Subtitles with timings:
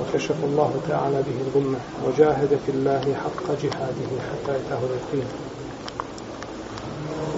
[0.00, 5.28] وكشف الله تعالى به الغمة وجاهد في الله حق جهاده حتى أتاه اليقين.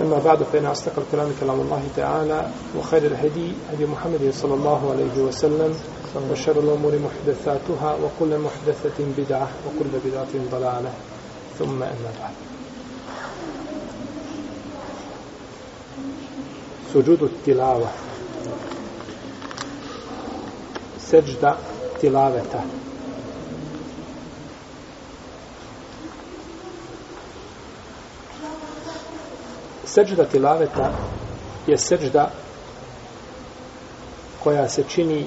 [0.01, 5.23] أما بعد فإن أصدق الكلام كلام الله تعالى وخير الهدي هدي محمد صلى الله عليه
[5.23, 5.75] وسلم
[6.31, 10.93] وشر الأمور محدثاتها وكل محدثة بدعة وكل بدعة ضلالة.
[11.59, 12.33] ثم أما بعد.
[16.95, 17.89] سجود التلاوة.
[20.99, 21.55] سجدة
[22.03, 22.63] tilaveta.
[29.85, 30.93] Seđda tilaveta
[31.67, 32.31] je seđda
[34.43, 35.27] koja se čini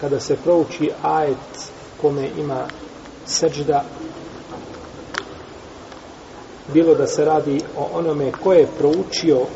[0.00, 2.66] kada se prouči ajet kome ima
[3.26, 3.84] seđda
[6.72, 9.46] bilo da se radi o onome ko je proučio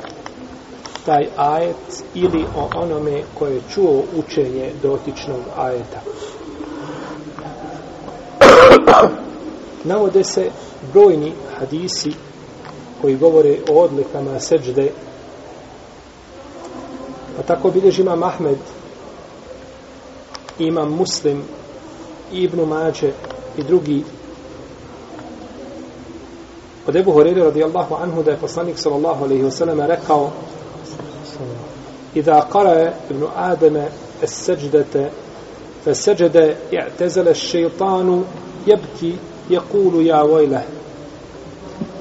[1.07, 6.01] taj ajet ili o onome koje je čuo učenje dotičnog ajeta.
[9.85, 10.51] Navode se
[10.93, 12.13] brojni hadisi
[13.01, 14.91] koji govore o odlikama seđde.
[17.37, 18.59] Pa tako bilježi imam Ahmed,
[20.59, 21.43] imam Muslim,
[22.33, 23.13] Ibnu Mađe
[23.59, 24.05] i drugi
[26.87, 30.31] od Ebu Horeira radijallahu anhu da je poslanik sallallahu alaihi wasallam rekao
[32.16, 33.86] إذا قرأ ابن آدم
[34.24, 35.10] السجدة
[35.86, 38.24] فسجد اعتزل الشيطان
[38.68, 39.16] يبكي
[39.50, 40.64] يقول يا ويله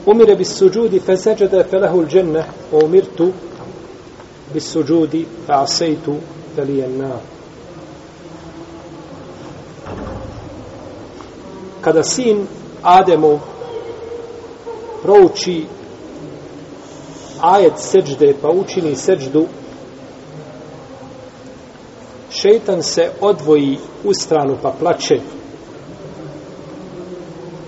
[0.09, 3.33] أمر بالسجود فسجد فله الجنة وأمرت
[4.55, 6.07] بالسجود فعصيت
[6.57, 7.21] فلي النار
[11.81, 12.47] kada sin
[12.83, 13.39] Ademov
[15.03, 15.67] prouči
[17.41, 19.47] ajet seđde pa učini seđdu
[22.44, 25.16] šeitan se odvoji u stranu pa plače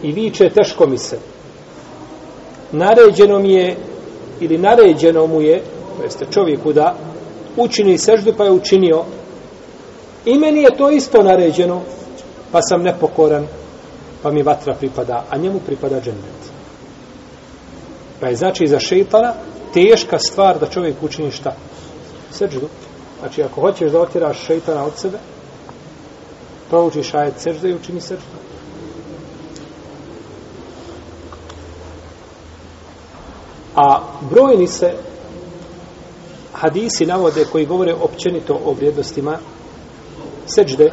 [0.03, 1.19] i viče teško mi se.
[2.71, 3.75] Naređeno mi je
[4.39, 5.63] ili naređeno mu je
[5.97, 6.95] to jeste čovjeku da
[7.57, 9.03] učini seždu pa je učinio.
[10.25, 11.81] I meni je to isto naređeno
[12.51, 13.47] pa sam nepokoran
[14.23, 16.41] pa mi vatra pripada a njemu pripada džennet.
[18.19, 19.33] Pa je znači za šeitana
[19.73, 21.55] teška stvar da čovjek učini šta?
[22.31, 22.67] Seždu.
[23.19, 25.17] Znači, ako hoćeš da otjeraš šeitana od sebe,
[26.69, 28.35] proučiš ajet sežda i učini sežda.
[33.75, 34.93] A brojni se
[36.53, 39.37] hadisi navode koji govore općenito o vrijednostima
[40.45, 40.91] sežde,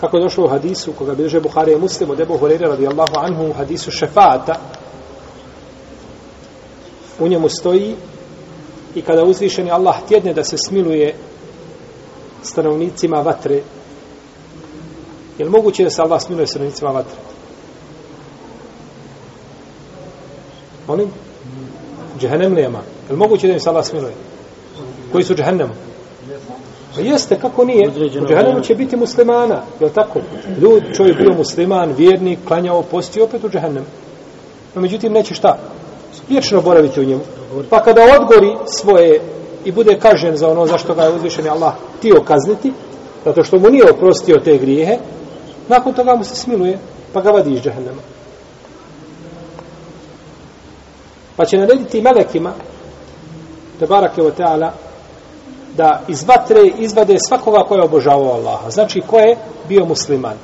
[0.00, 3.50] kako je došlo u hadisu koga bilže Buhari je muslim od Ebu Horeira radijallahu anhu
[3.50, 4.54] u hadisu šefata
[7.18, 7.96] u njemu stoji
[8.98, 11.14] i kada uzvišeni Allah tjedne da se smiluje
[12.42, 13.60] stanovnicima vatre,
[15.38, 17.16] je li moguće da se Allah smiluje stanovnicima vatre?
[20.86, 21.08] Molim?
[22.18, 22.78] Džehennem nema.
[22.78, 24.14] Je li moguće da im se Allah smiluje?
[25.12, 25.72] Koji su džehennemu?
[26.94, 27.88] Pa jeste, kako nije?
[27.88, 30.20] U džehennemu će biti muslimana, je li tako?
[30.60, 33.86] Ljud, čovjek bio musliman, vjernik, klanjao, postio, opet u džehennemu.
[34.74, 35.58] No, međutim, neće šta?
[36.28, 37.20] Vječno boraviti u njemu.
[37.70, 39.20] Pa kada odgori svoje
[39.64, 42.72] i bude kažen za ono zašto ga je uzvišen Allah tio kazniti,
[43.24, 44.98] zato što mu nije oprostio te grijehe,
[45.68, 46.78] nakon toga mu se smiluje,
[47.12, 48.02] pa ga vadi iz džahnama.
[51.36, 52.52] Pa će narediti melekima,
[53.78, 54.72] te barake o teala,
[55.76, 58.70] da iz vatre izvade svakoga koja je obožavao Allaha.
[58.70, 59.36] Znači, ko je
[59.68, 60.36] bio musliman?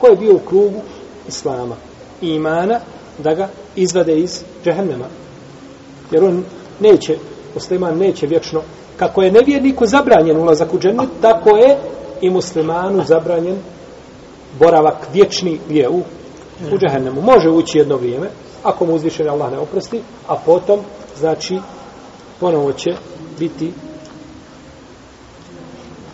[0.00, 0.80] Ko je bio u krugu
[1.28, 1.76] Islama
[2.20, 2.80] i imana,
[3.18, 5.04] da ga izvade iz džehennema.
[6.10, 6.44] Jer on
[6.80, 7.16] neće,
[7.54, 8.62] musliman neće vječno,
[8.96, 11.76] kako je nevjerniku zabranjen ulazak u džennet, tako je
[12.20, 13.56] i muslimanu zabranjen
[14.58, 16.02] boravak vječni je u,
[16.72, 17.22] u džehennemu.
[17.22, 18.28] Može ući jedno vrijeme,
[18.62, 20.80] ako mu uzvišen Allah ne oprosti, a potom,
[21.18, 21.58] znači,
[22.40, 22.90] ponovo će
[23.38, 23.72] biti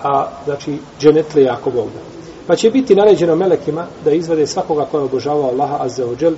[0.03, 2.01] a znači dženetlije ako Bog da.
[2.47, 6.35] Pa će biti naređeno melekima da izvade svakoga koja obožava Allaha azza wa džel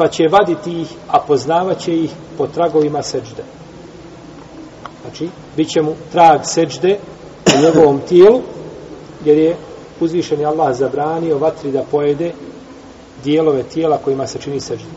[0.00, 3.42] pa će vaditi ih, a poznavaće ih po tragovima seđde.
[5.02, 6.98] Znači, bit će mu trag seđde
[7.56, 8.40] u njegovom tijelu
[9.24, 9.56] jer je
[10.00, 12.32] uzvišeni Allah zabranio vatri da pojede
[13.24, 14.88] dijelove tijela kojima se čini seđde.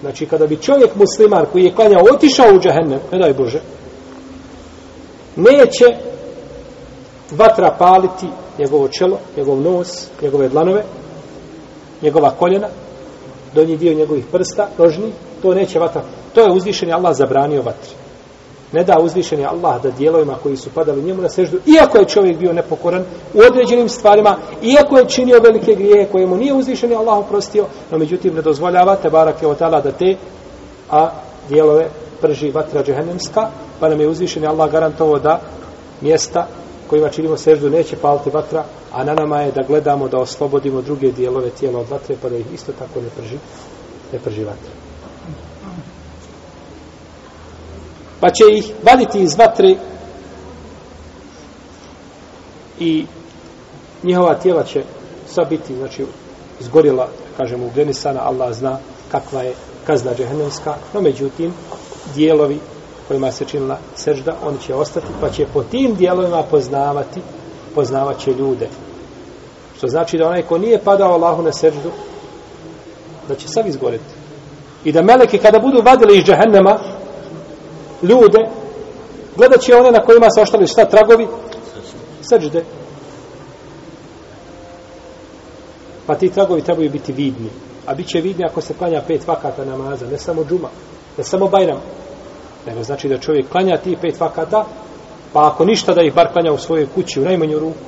[0.00, 3.60] Znači, kada bi čovjek musliman koji je klanjao otišao u džahennem, ne daj Bože,
[5.36, 5.84] neće
[7.30, 8.26] vatra paliti
[8.58, 10.84] njegovo čelo, njegov nos, njegove dlanove,
[12.02, 12.68] njegova koljena,
[13.56, 15.12] donji dio njegovih prsta, nožni,
[15.42, 16.02] to neće vatra.
[16.34, 17.90] To je uzvišeni Allah zabranio vatri.
[18.72, 22.38] Ne da uzvišeni Allah da dijelovima koji su padali njemu na seždu, iako je čovjek
[22.38, 23.04] bio nepokoran
[23.34, 27.98] u određenim stvarima, iako je činio velike grije koje mu nije uzvišeni Allah oprostio, no
[27.98, 30.16] međutim ne dozvoljava te barake od da te
[30.90, 31.10] a
[31.48, 31.88] dijelove
[32.20, 33.48] prži vatra džehennemska,
[33.80, 35.40] pa nam je uzvišeni Allah garantovao da
[36.00, 36.46] mjesta
[36.86, 41.12] kojima činimo seždu neće paliti vatra, a na nama je da gledamo da oslobodimo druge
[41.12, 43.36] dijelove tijela od vatre, pa da ih isto tako ne prži,
[44.12, 44.70] ne prži vatra.
[48.20, 49.76] Pa će ih vaditi iz vatre
[52.80, 53.06] i
[54.02, 54.84] njihova tijela će
[55.28, 56.04] sva biti, znači,
[56.60, 58.78] izgorila, kažemo, ugljenisana, Allah zna
[59.10, 59.54] kakva je
[59.86, 61.52] kazna džehennemska, no međutim,
[62.14, 62.58] dijelovi
[63.08, 67.20] kojima se činila sežda, oni će ostati, pa će po tim dijelovima poznavati,
[67.74, 68.68] poznavat će ljude.
[69.76, 71.90] Što znači da onaj ko nije padao Allahu na seždu,
[73.28, 74.04] da će sav izgoriti.
[74.84, 76.78] I da meleki kada budu vadili iz džehennema
[78.02, 78.38] ljude,
[79.36, 81.26] gledat će one na kojima se oštali šta tragovi?
[82.22, 82.64] Sežde.
[86.06, 87.50] Pa ti tragovi trebaju biti vidni.
[87.86, 90.68] A bit će vidni ako se klanja pet vakata namaza, ne samo džuma,
[91.18, 91.80] ne samo bajram,
[92.66, 94.64] nego znači da čovjek klanja ti pet vakata,
[95.32, 97.78] pa ako ništa da ih bar klanja u svojoj kući, u najmanju ruku,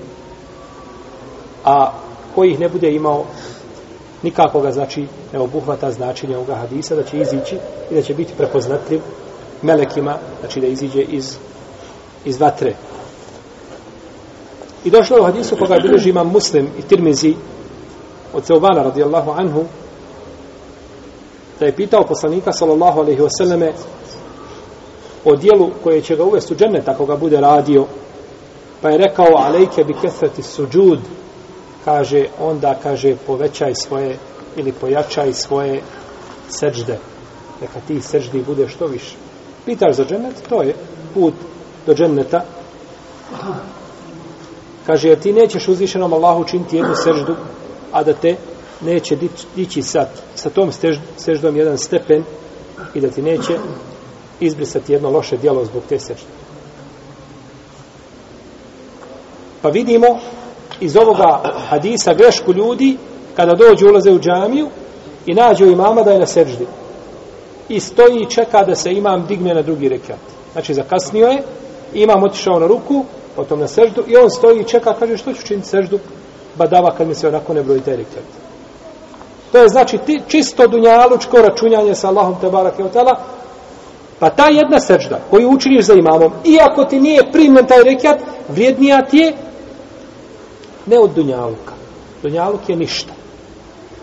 [1.65, 1.93] a
[2.35, 3.25] koji ih ne bude imao
[4.23, 7.59] nikako ga znači ne obuhvata značenje ovoga hadisa da će izići
[7.91, 9.01] i da će biti prepoznatljiv
[9.63, 11.37] melekima, znači da iziđe iz,
[12.25, 12.75] iz vatre.
[14.85, 17.35] I došlo je u hadisu koga bilježi imam muslim i tirmizi
[18.35, 19.65] od Ceubana radijallahu anhu
[21.61, 23.73] da je pitao poslanika sallallahu alaihi wasallame
[25.25, 27.87] o dijelu koje će ga uvesti u džennet ako ga bude radio.
[28.83, 30.99] Pa je rekao alejke bi kethrati suđud.
[31.85, 34.17] Kaže onda kaže povećaj svoje
[34.57, 35.81] ili pojačaj svoje
[36.49, 36.99] seđde.
[37.61, 39.17] neka ti seđdi bude što više.
[39.67, 40.49] Pitaš za džennet?
[40.49, 40.75] To je
[41.15, 41.35] put
[41.87, 42.45] do dženneta.
[44.87, 47.35] Kaže jer ti nećeš uzvišenom Allahu činiti jednu seždu
[47.93, 48.37] a da te
[48.81, 49.17] neće
[49.57, 50.71] dići sad, sa tom
[51.17, 52.25] seždom jedan stepen
[52.95, 53.59] i da ti neće
[54.41, 56.27] izbrisati jedno loše dijelo zbog te sežde.
[59.63, 60.07] Pa vidimo
[60.81, 62.97] iz ovoga hadisa grešku ljudi
[63.37, 64.69] kada dođu ulaze u džamiju
[65.27, 66.67] i nađu imama da je na seždi.
[67.69, 70.19] I stoji i čeka da se imam digne na drugi rekat.
[70.53, 71.43] Znači zakasnio je,
[71.95, 73.05] imam otišao na ruku,
[73.37, 75.99] potom na seždu i on stoji i čeka, kaže što ću činiti seždu,
[76.55, 78.25] badava kad mi se onako ne broji taj rekat.
[79.53, 83.21] To je znači ti, čisto dunjalučko računjanje sa Allahom te barak i otala,
[84.19, 88.19] Pa ta jedna sežda koju učiniš za imamom, iako ti nije primljen taj rekiat,
[88.49, 89.33] vrijednija ti je
[90.87, 91.73] ne od Dunjaluka.
[92.23, 93.13] Dunjaluk je ništa.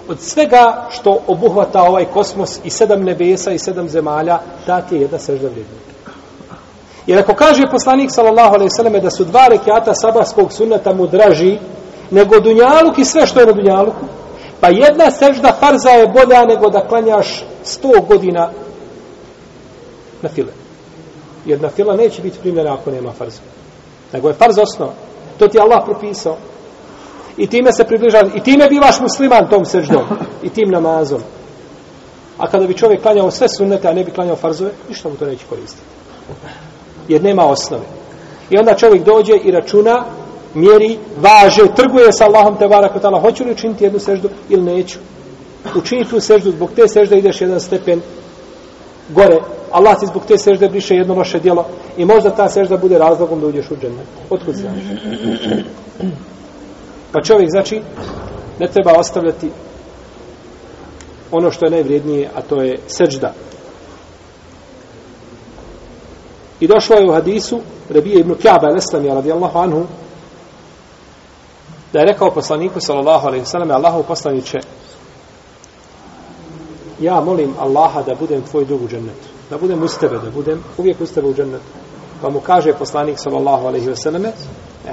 [0.08, 5.02] Od svega što obuhvata ovaj kosmos i sedam nebesa i sedam zemalja, ta ti je
[5.02, 5.86] jedna sežda vrijednija.
[7.08, 11.08] Jer ako kaže poslanik sallallahu alejhi ve selleme da su dva rekata sabahskog sunneta mu
[11.08, 11.58] draži
[12.12, 14.06] nego dunjaluk i sve što je na dunjaluku,
[14.60, 18.50] pa jedna sežda farza je bolja nego da klanjaš 100 godina
[20.26, 20.54] na file.
[21.46, 23.42] Jer na fila neće biti primjena ako nema farza.
[24.14, 24.94] Nego je farz osnova.
[25.40, 26.38] To ti Allah propisao.
[27.38, 30.04] I time se približa, i time bivaš musliman tom seždom.
[30.44, 31.22] I tim namazom.
[32.38, 35.26] A kada bi čovjek klanjao sve sunnete, a ne bi klanjao farzove, ništa mu to
[35.26, 35.84] neće koristiti.
[37.08, 37.84] Jer nema osnove.
[38.50, 40.06] I onda čovjek dođe i računa,
[40.54, 42.92] mjeri, važe, trguje sa Allahom te barak
[43.22, 45.00] hoću li učiniti jednu seždu ili neću.
[45.76, 48.02] Učini tu seždu, zbog te sežde ideš jedan stepen
[49.10, 49.40] gore,
[49.72, 51.66] Allah ti zbog te sežde briše jedno loše djelo
[51.98, 54.08] i možda ta sežda bude razlogom da uđeš u džennet.
[54.30, 54.80] Otkud znaš?
[57.12, 57.82] Pa čovjek, znači,
[58.60, 59.50] ne treba ostavljati
[61.32, 63.34] ono što je najvrijednije, a to je sežda.
[66.60, 67.60] I došlo je u hadisu
[67.90, 69.86] Rebije ibn Kjaba al-Islami radijallahu anhu
[71.94, 74.60] da je rekao poslaniku sallallahu alaihi sallam Allahu poslaniće
[77.00, 79.28] ja molim Allaha da budem tvoj drug u džennetu.
[79.50, 81.64] Da budem uz tebe, da budem uvijek uz tebe u džennetu.
[82.22, 84.32] Pa mu kaže poslanik sallallahu alaihi wa sallame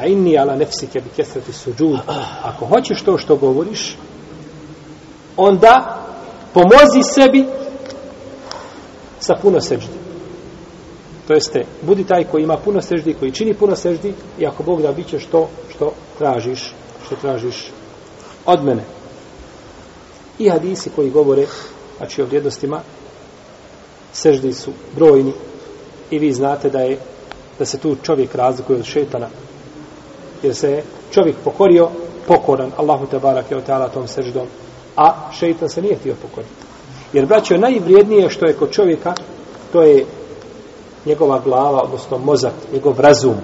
[0.07, 1.99] inni ala nefsike bi kesreti suđud.
[2.43, 3.97] Ako hoćeš to što govoriš,
[5.37, 5.99] onda
[6.53, 7.47] pomozi sebi
[9.21, 10.03] sa puno seđde.
[11.27, 14.83] to jeste, budi taj koji ima puno seždi, koji čini puno seždi i ako Bog
[14.83, 16.75] da bit ćeš to što tražiš,
[17.07, 17.71] što tražiš
[18.47, 18.85] od mene.
[20.39, 21.47] I hadisi koji govore,
[21.99, 22.81] znači o vrijednostima,
[24.13, 25.33] seždi su brojni
[26.11, 26.99] i vi znate da je
[27.59, 29.29] da se tu čovjek razlikuje od šetana
[30.43, 31.89] jer se je čovjek pokorio
[32.27, 32.71] pokoran.
[32.77, 34.47] Allahu te barake od ta'ala tom seždom.
[34.97, 36.53] A šeitan se nije htio pokoriti.
[37.13, 39.15] Jer braćo najvrijednije što je kod čovjeka
[39.73, 40.07] to je
[41.07, 43.35] njegova glava odnosno mozak, njegov razum.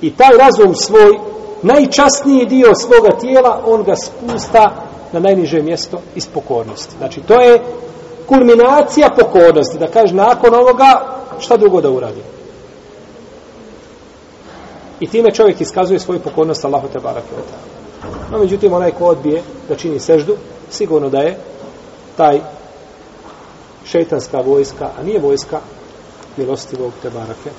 [0.00, 1.18] I taj razum svoj
[1.62, 6.94] najčasniji dio svoga tijela on ga spusta na najniže mjesto iz pokornosti.
[6.98, 7.60] Znači to je
[8.26, 12.20] kulminacija pokornosti da kaže nakon ovoga šta drugo da uradi?
[15.00, 17.26] I time čovjek iskazuje svoju pokornost Allahu te barake
[18.32, 20.36] No, međutim, onaj ko odbije da čini seždu,
[20.70, 21.38] sigurno da je
[22.16, 22.40] taj
[23.84, 25.60] šeitanska vojska, a nije vojska
[26.36, 27.50] milostivog te barake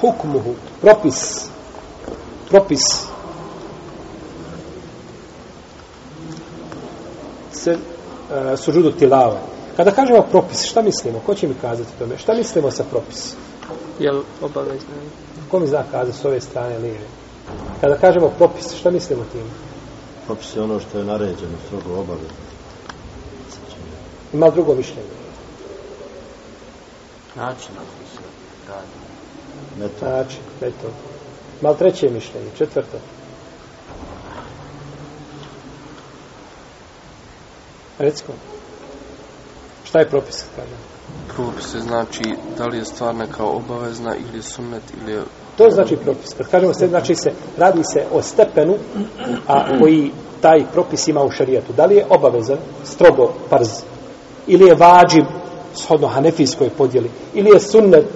[0.00, 1.48] Hukmuhu, propis,
[2.50, 2.80] propis
[7.58, 9.40] se uh, sužudu tilava.
[9.76, 11.20] Kada kažemo propis, šta mislimo?
[11.26, 12.18] Ko će mi kazati tome?
[12.18, 13.38] Šta mislimo sa propisom?
[13.98, 14.94] Je li obavezno?
[15.50, 17.06] Ko mi zna kada s ove strane lijeve?
[17.80, 19.44] Kada kažemo propis, šta mislimo tim?
[20.26, 22.48] Propis je ono što je naređeno, strogo obavezno.
[24.32, 25.18] Ima drugo mišljenje?
[27.36, 28.22] Način na koji se
[28.68, 28.98] radi.
[29.78, 30.08] Metod.
[30.08, 30.90] Način, metod.
[31.60, 32.98] Ima treće mišljenje, četvrto?
[37.98, 38.34] Recimo.
[39.84, 40.78] Šta je propis, kažem?
[41.38, 42.22] propise znači
[42.58, 45.22] da li je stvar neka obavezna ili sunnet ili je...
[45.56, 46.34] To je znači propis.
[46.36, 48.74] Kad kažemo se, znači se, radi se o stepenu
[49.46, 51.72] a koji taj propis ima u šarijetu.
[51.72, 53.68] Da li je obavezan, strogo, parz,
[54.46, 55.24] ili je vađib,
[55.74, 58.10] shodno hanefijskoj podjeli, ili je sunnet,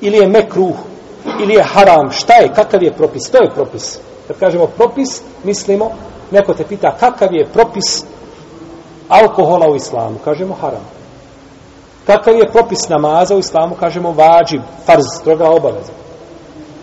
[0.00, 0.76] ili je mekruh,
[1.42, 3.30] ili je haram, šta je, kakav je propis?
[3.30, 3.98] To je propis.
[4.26, 5.90] Kad kažemo propis, mislimo,
[6.30, 8.04] neko te pita kakav je propis
[9.10, 10.18] alkohola u islamu.
[10.24, 10.84] Kažemo haram.
[12.06, 15.92] Kakav je propis namaza u islamu, kažemo vađib, farz, stroga obaveza.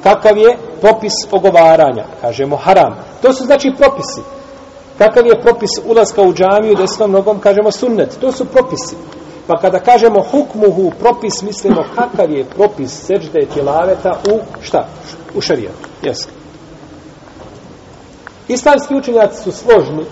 [0.03, 2.96] Kakav je propis ogovaranja, kažemo haram.
[3.22, 4.22] To su znači propisi.
[4.98, 8.17] Kakav je propis ulaska u džamiju desnom nogom, kažemo sunnet.
[8.19, 8.96] To su propisi.
[9.48, 14.88] Pa kada kažemo hukmuhu propis, mislimo kakav je propis seđde tilaveta u šta?
[15.36, 15.89] U šarijatu.
[16.01, 16.27] Jesu.
[18.48, 20.05] Islamski učenjaci su složni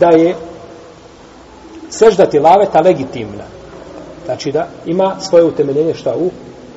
[0.00, 0.36] da je
[1.98, 3.44] sežda tilaveta legitimna.
[4.24, 6.30] Znači da ima svoje utemeljenje šta u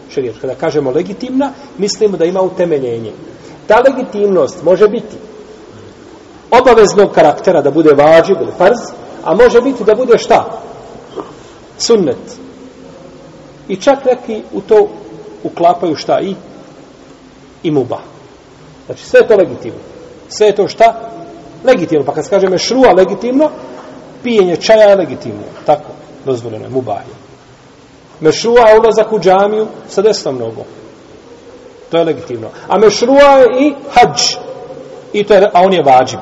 [0.09, 0.39] šarijetu.
[0.41, 3.11] Kada kažemo legitimna, mislimo da ima utemeljenje.
[3.67, 5.17] Ta legitimnost može biti
[6.51, 8.77] obaveznog karaktera da bude vađib ili farz,
[9.23, 10.61] a može biti da bude šta?
[11.77, 12.37] Sunnet.
[13.67, 14.87] I čak neki u to
[15.43, 16.35] uklapaju šta i
[17.63, 17.99] i muba.
[18.85, 19.79] Znači sve je to legitimno.
[20.29, 21.09] Sve je to šta?
[21.63, 22.05] Legitimno.
[22.05, 23.49] Pa kad se kaže mešrua legitimno,
[24.27, 25.43] pijenje čaja je legitimno.
[25.65, 25.91] Tako,
[26.25, 27.15] dozvoljeno je, mubah je.
[28.19, 30.65] Mešrua je ulazak u džamiju sa desnom nogom.
[31.91, 32.47] To je legitimno.
[32.67, 34.21] A mešrua je i hađ.
[35.13, 36.19] I to je, a on je vađib.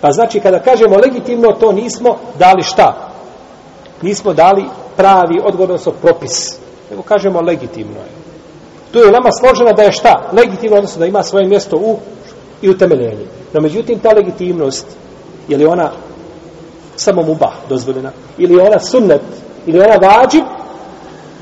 [0.00, 3.10] Pa znači kada kažemo legitimno, to nismo dali šta?
[4.02, 4.64] Nismo dali
[4.96, 6.58] pravi odgovor, propis.
[6.90, 8.12] Nego kažemo legitimno je.
[8.92, 10.30] Tu je nama složena da je šta?
[10.32, 11.98] Legitimno, odnosno da ima svoje mjesto u
[12.62, 13.26] i utemeljenje.
[13.52, 14.86] No međutim, ta legitimnost,
[15.48, 15.90] je li ona
[16.96, 18.12] samo mubah dozvoljena?
[18.38, 19.22] Ili je ona sunnet?
[19.66, 20.44] Ili je ona vađib?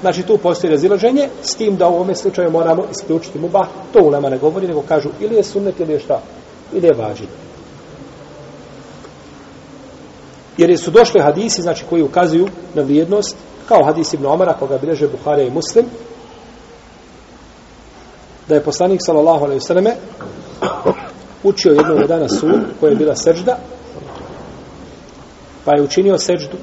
[0.00, 3.66] Znači tu postoji razilaženje s tim da u ovome slučaju moramo isključiti muba.
[3.92, 6.20] To u ne govori, nego kažu ili je sunnet ili je šta?
[6.72, 7.24] Ili je vađi.
[10.56, 13.36] Jer su došli hadisi, znači koji ukazuju na vrijednost,
[13.68, 15.86] kao hadis Ibn Omara, koga bileže Buhare i Muslim,
[18.48, 19.96] da je poslanik sallallahu alaihi selleme
[21.42, 23.58] učio jednog dana sur koja je bila sežda
[25.64, 26.56] pa je učinio seđdu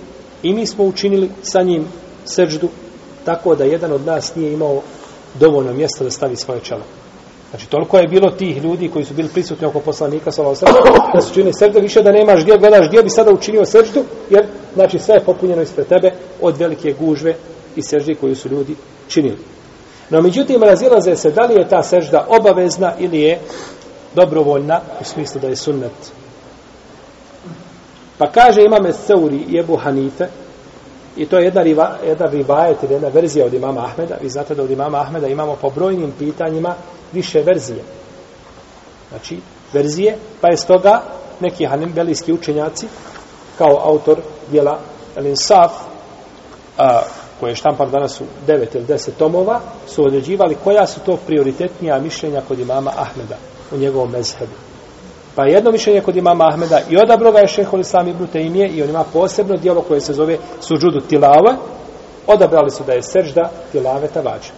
[0.43, 1.87] i mi smo učinili sa njim
[2.25, 2.69] seđdu
[3.25, 4.81] tako da jedan od nas nije imao
[5.39, 6.83] dovoljno mjesta da stavi svoje čelo.
[7.49, 10.31] Znači, toliko je bilo tih ljudi koji su bili prisutni oko poslanika,
[11.13, 14.45] da su činili srđu, više da nemaš gdje, gledaš gdje bi sada učinio srđu, jer,
[14.73, 17.35] znači, sve je popunjeno ispred tebe od velike gužve
[17.75, 18.75] i srđi koju su ljudi
[19.07, 19.37] činili.
[20.09, 23.39] No, međutim, razilaze se da li je ta sežda obavezna ili je
[24.15, 25.91] dobrovoljna, u smislu da je sunnet.
[28.21, 30.27] Pa kaže imame Seuri i Ebu Hanife,
[31.17, 34.15] I to je jedna, riva, jedna rivajet ili jedna verzija od imama Ahmeda.
[34.21, 36.75] Vi znate da od imama Ahmeda imamo po brojnim pitanjima
[37.13, 37.83] više verzije.
[39.09, 39.39] Znači,
[39.73, 41.01] verzije, pa je stoga
[41.39, 42.87] neki hanembelijski učenjaci,
[43.57, 44.17] kao autor
[44.51, 44.79] dijela
[45.15, 45.71] El Saf,
[46.77, 47.01] a,
[47.39, 51.99] koje je štampan danas u 9 ili 10 tomova, su određivali koja su to prioritetnija
[51.99, 53.37] mišljenja kod imama Ahmeda
[53.71, 54.70] u njegovom mezhebu.
[55.35, 58.83] Pa jedno mišljenje kod imama Ahmeda i odabro ga je šehol Islam ibn Taymije i
[58.83, 61.55] on ima posebno dijelo koje se zove suđudu tilave.
[62.27, 64.51] Odabrali su da je sežda tilaveta tavađa.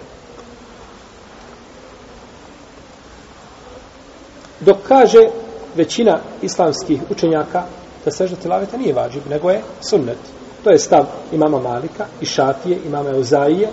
[4.60, 5.28] Dok kaže
[5.76, 7.64] većina islamskih učenjaka
[8.06, 10.18] da sežda tilaveta nije vađib, nego je sunnet.
[10.64, 13.70] To je stav imama Malika i Šafije, imama Euzaije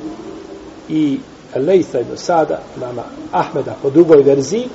[0.89, 1.19] i
[1.57, 3.03] Lejsa ibn Sada, imama
[3.33, 4.69] Ahmeda po drugoj verziji,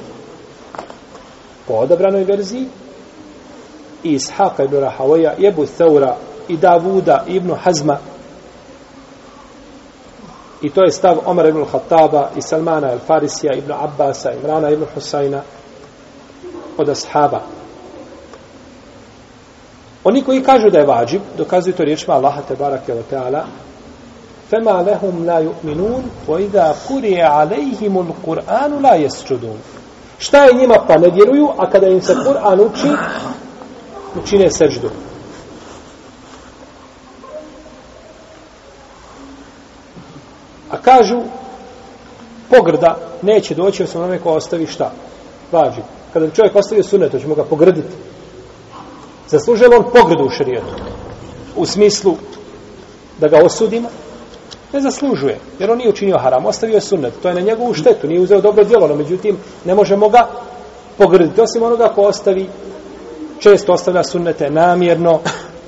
[1.67, 2.69] po odabranoj verziji,
[4.03, 6.17] i Ishaqa ibn Rahavoja, i Ebu Thaura,
[6.49, 7.99] i Davuda, i Ibn Hazma,
[10.63, 14.85] i to je stav Omar ibn Khattaba, i Salmana il Farisija, Ibn Abbasa, Imrana ibn
[14.95, 15.41] Husayna,
[16.79, 17.41] od ashaba.
[20.05, 23.45] Oni koji kažu da je vađib, dokazuju to riječima Allaha te barake wa ta'ala,
[24.51, 29.59] فَمَا لَهُمْ لَا يُؤْمِنُونَ وَإِذَا قُرِيَ عَلَيْهِمُ الْقُرْآنُ لَا يَسْجُدُونَ
[30.18, 32.90] Šta je njima pa ne vjeruju, a kada im se Kur'an uči,
[34.24, 34.90] učine seždu.
[40.70, 41.22] A kažu,
[42.50, 44.92] pogrda neće doći osim onome ko ostavi šta?
[45.52, 45.82] Važi.
[46.14, 47.94] Kada bi čovjek ostavio sunet, to ćemo ga pogrditi.
[49.28, 50.74] Zaslužuje on pogrdu u šarijetu?
[51.56, 52.16] U smislu
[53.20, 53.90] da ga osudimo?
[54.76, 57.14] Ne zaslužuje, jer on nije učinio haram, ostavio je sunnet.
[57.22, 60.28] To je na njegovu štetu, nije uzeo dobro djelo, no međutim, ne možemo ga
[60.98, 61.42] pogrditi.
[61.42, 62.50] Osim onoga ko ostavi,
[63.40, 65.20] često ostavlja sunnete namjerno,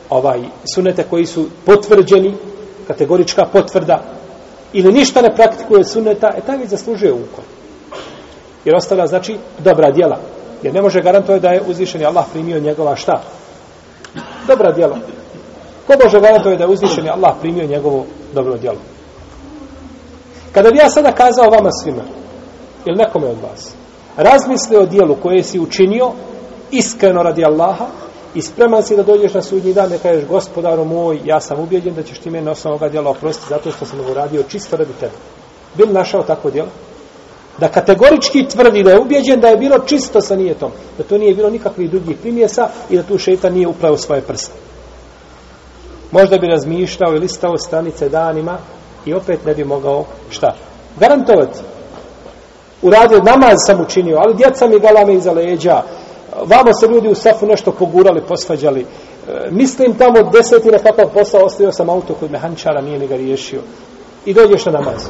[0.09, 0.39] ovaj,
[0.75, 2.33] sunnete koji su potvrđeni,
[2.87, 4.03] kategorička potvrda,
[4.73, 7.43] ili ništa ne praktikuje sunneta, e taj već zaslužuje ukon.
[8.65, 10.19] Jer ostavlja, znači, dobra djela.
[10.63, 13.21] Jer ne može garantovati da je uzvišeni Allah primio njegova šta?
[14.47, 14.97] Dobra djela.
[15.87, 18.96] Ko može garantovati da je uzvišeni Allah primio njegovo dobro djelo?
[20.51, 22.03] Kada bi ja sada kazao vama svima,
[22.85, 23.73] ili nekome od vas,
[24.17, 26.11] razmisli o dijelu koje si učinio
[26.71, 27.85] iskreno radi Allaha
[28.35, 31.93] i spreman si da dođeš na sudnji dan da kažeš gospodaru moj, ja sam ubijeđen
[31.93, 34.77] da ćeš ti meni na osnovu ovoga dijela oprostiti zato što sam ovo radio čisto
[34.77, 35.13] radi tebe.
[35.75, 36.69] Bil našao tako dijelo?
[37.57, 41.35] Da kategorički tvrdi da je ubijeđen da je bilo čisto sa nijetom, da to nije
[41.35, 44.53] bilo nikakvih drugih primjesa i da tu šeitan nije upravo svoje prste.
[46.11, 48.57] Možda bi razmišljao i listao stranice danima
[49.07, 50.55] i opet ne bi mogao šta?
[50.99, 51.59] Garantovati.
[52.81, 55.81] Uradio namaz sam učinio, ali djeca mi galame iza leđa.
[56.45, 58.81] Vamo se ljudi u safu nešto pogurali, posvađali.
[58.81, 58.85] E,
[59.51, 63.61] mislim tamo desetine kakav posao, ostavio sam auto kod mehančara, nije mi ga riješio.
[64.25, 65.05] I dođeš na namaz.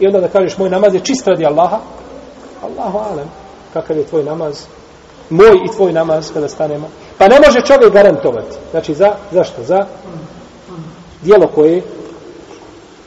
[0.00, 1.78] I onda da kažeš, moj namaz je čist radi Allaha.
[2.62, 3.28] Allahu alem,
[3.72, 4.64] kakav je tvoj namaz?
[5.30, 6.88] Moj i tvoj namaz kada stanemo.
[7.18, 8.56] Pa ne može čovjek garantovati.
[8.70, 9.62] Znači, za, zašto?
[9.62, 9.86] Za
[11.22, 11.82] dijelo koje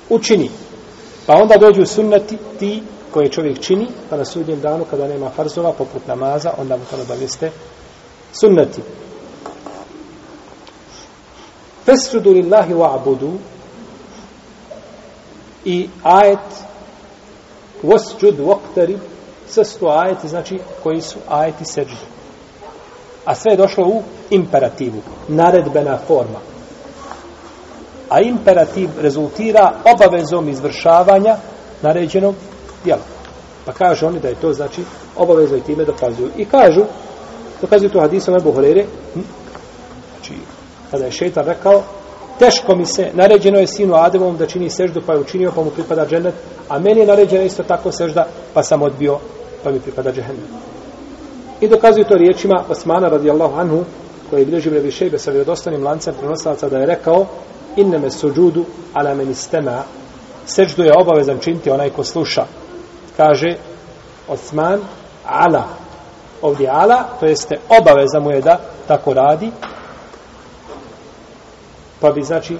[0.09, 0.49] učini.
[1.25, 5.73] Pa onda dođu sunnati ti koje čovjek čini, pa na sudnjem danu kada nema farzova,
[5.73, 7.51] poput namaza, onda mu to obavijeste
[8.33, 8.81] sunnati.
[11.85, 13.31] Fesrudu lillahi wa abudu
[15.65, 16.39] i ajet
[17.83, 18.97] wasjud waqtari
[19.47, 21.95] sve su ajeti, znači koji su ajeti seđu.
[23.25, 26.39] A sve je došlo u imperativu, naredbena forma
[28.09, 31.35] a imperativ rezultira obavezom izvršavanja
[31.81, 32.35] naređenog
[32.83, 33.01] djela.
[33.65, 34.81] Pa kaže oni da je to znači
[35.17, 36.29] obavezno i time dokazuju.
[36.37, 36.81] I kažu,
[37.61, 39.19] dokazuju to hadisom Ebu Horeire, hm,
[40.11, 40.33] znači,
[40.91, 41.81] kada je šetan rekao,
[42.39, 45.69] teško mi se, naređeno je sinu Ademovom da čini seždu, pa je učinio, pa mu
[45.69, 46.33] pripada džennet,
[46.69, 49.17] a meni je naređeno isto tako sežda, pa sam odbio,
[49.63, 50.49] pa mi pripada džennet.
[51.61, 53.83] I dokazuju to riječima Osmana radijallahu anhu,
[54.29, 57.25] koji je bilježio Rebi Šejbe sa vjerodostanim lancem prenosilaca da je rekao,
[57.75, 59.83] inneme suđudu ala meni stema
[60.45, 62.45] seđdu je obavezan činiti onaj ko sluša.
[63.17, 63.57] Kaže
[64.27, 64.79] Osman
[65.25, 65.67] ala.
[66.41, 69.51] Ovdje ala to jeste obaveza mu je da tako radi.
[71.99, 72.57] Pa bi znači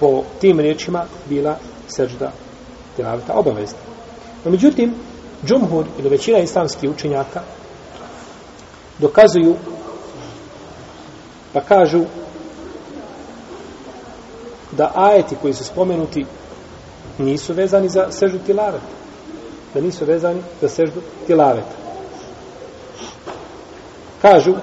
[0.00, 1.56] po tim riječima bila
[1.88, 2.32] seđda
[2.96, 3.78] tilaveta obavezna.
[4.44, 4.94] No međutim
[5.46, 7.40] džumhur ili većina islamskih učenjaka
[8.98, 9.56] dokazuju
[11.52, 12.04] pa kažu
[14.72, 16.26] da ajeti koji su spomenuti
[17.18, 18.84] nisu vezani za seždu tilaveta.
[19.74, 21.76] Da nisu vezani za seždu tilaveta.
[24.22, 24.54] Kažu,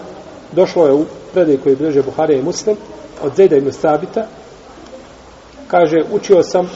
[0.52, 2.78] došlo je u predaj koji bliže Buharija i Muslim,
[3.22, 4.28] od Zejda ibn Sabita,
[5.67, 6.70] kaže, učio sam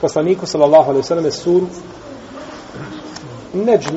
[0.00, 1.66] poslaniku, sallallahu alaihi sallam, suru
[3.54, 3.96] Neđm,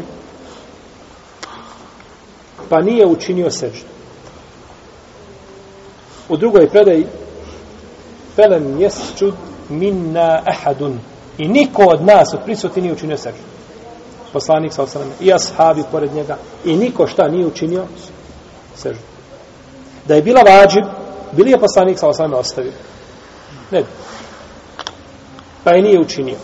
[2.70, 3.88] pa nije učinio seždu.
[6.30, 7.06] U drugoj predaji
[8.36, 9.34] Felem jesčud
[9.70, 11.00] minna ahadun.
[11.38, 13.40] I niko od nas, od prisutni, nije učinio seždu.
[14.34, 15.12] Poslanik sa osaname.
[15.20, 16.38] I ashabi pored njega.
[16.66, 17.86] I niko šta nije učinio
[18.76, 19.02] seždu.
[20.08, 20.86] Da je bila vađib,
[21.32, 22.72] bili je poslanik sa osaname ostavio.
[23.72, 23.88] Ne bi.
[25.64, 26.38] Pa je nije učinio.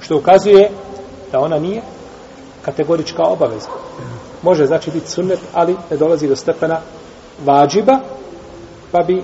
[0.00, 0.70] Što ukazuje
[1.32, 1.82] da ona nije
[2.62, 3.68] kategorička obaveza.
[4.42, 6.80] Može znači biti sunnet, ali ne dolazi do stepena
[7.44, 8.00] vađiba,
[8.92, 9.22] pa bi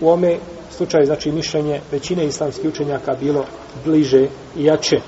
[0.00, 0.38] u ome
[0.78, 3.44] slučaju, znači mišljenje većine islamskih učenjaka bilo
[3.84, 5.00] bliže i jače.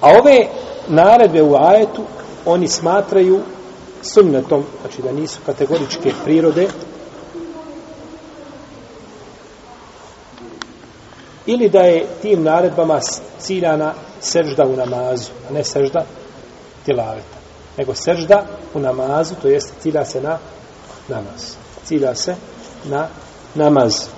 [0.00, 0.46] A ove
[0.88, 2.02] naredbe u ajetu
[2.46, 3.40] oni smatraju
[4.02, 6.68] sunnetom, znači da nisu kategoričke prirode,
[11.46, 13.00] ili da je tim naredbama
[13.38, 16.04] ciljana sežda u namazu, a ne sežda
[16.84, 17.43] tilaveta.
[17.78, 20.38] Nego sežda u namazu, to jest cilja se na
[21.08, 21.56] namaz.
[21.84, 22.36] Cilja se
[22.84, 23.08] na
[23.54, 24.08] namaz.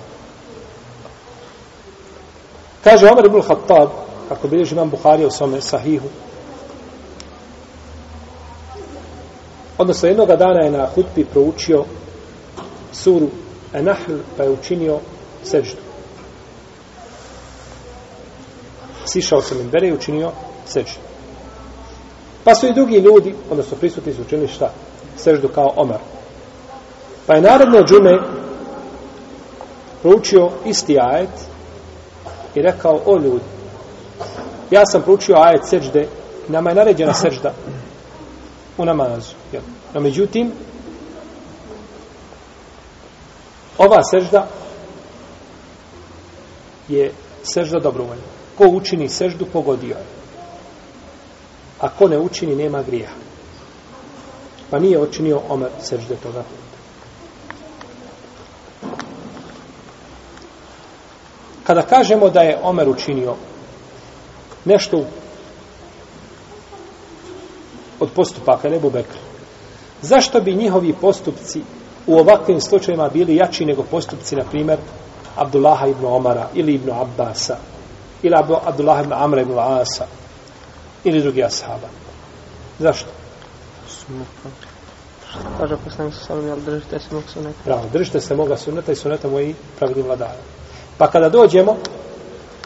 [2.83, 3.89] Kaže Omer ibn Khattab,
[4.29, 6.07] kako bilježi imam Buhari u svome sahihu,
[9.77, 11.85] odnosno jednoga dana je na hutbi proučio
[12.93, 13.29] suru
[13.73, 14.99] Enahl, pa je učinio
[15.43, 15.87] seždu.
[19.07, 20.31] sišao se minbere i učinio
[20.67, 21.06] seždu.
[22.47, 24.71] Pa su i drugi ljudi, odnosno prisutni su učinili šta?
[25.17, 25.97] Seždu kao Omar.
[27.25, 28.19] Pa je naredno džume
[30.01, 31.29] proučio isti ajet
[32.55, 33.43] i rekao, o ljudi,
[34.71, 36.07] ja sam proučio ajet sežde,
[36.47, 37.53] nama je naređena sežda
[38.77, 39.33] u namazu.
[39.51, 39.63] Jel?
[39.93, 40.51] No međutim,
[43.77, 44.47] ova sežda
[46.87, 47.11] je
[47.43, 48.23] sežda dobrovoljna
[48.57, 50.16] ko učini seždu, pogodio je.
[51.79, 53.09] A ko ne učini, nema grija.
[54.69, 56.67] Pa nije učinio Omer sežde toga puta.
[61.63, 63.35] Kada kažemo da je Omer učinio
[64.65, 65.05] nešto
[67.99, 69.19] od postupaka Nebu Bekra,
[70.01, 71.61] zašto bi njihovi postupci
[72.07, 74.79] u ovakvim slučajima bili jači nego postupci, na primjer,
[75.35, 77.57] Abdullaha ibn Omara ili ibn Abbasa
[78.23, 78.35] ili
[78.65, 80.05] Abdullah ibn Amra ibn Asa
[81.03, 81.87] ili drugi ashaba.
[82.79, 83.09] Zašto?
[85.57, 87.57] Kaže poslanik sa sallam, jel držite se mog suneta?
[87.63, 90.41] Pravo, držite se moga suneta i suneta moji pravilni vladara.
[90.97, 91.77] Pa kada dođemo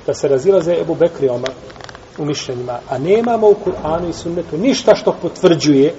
[0.06, 1.52] da se razilaze Ebu Bekri Omar
[2.18, 5.94] u mišljenjima, a nemamo u Kur'anu i sunnetu ništa što potvrđuje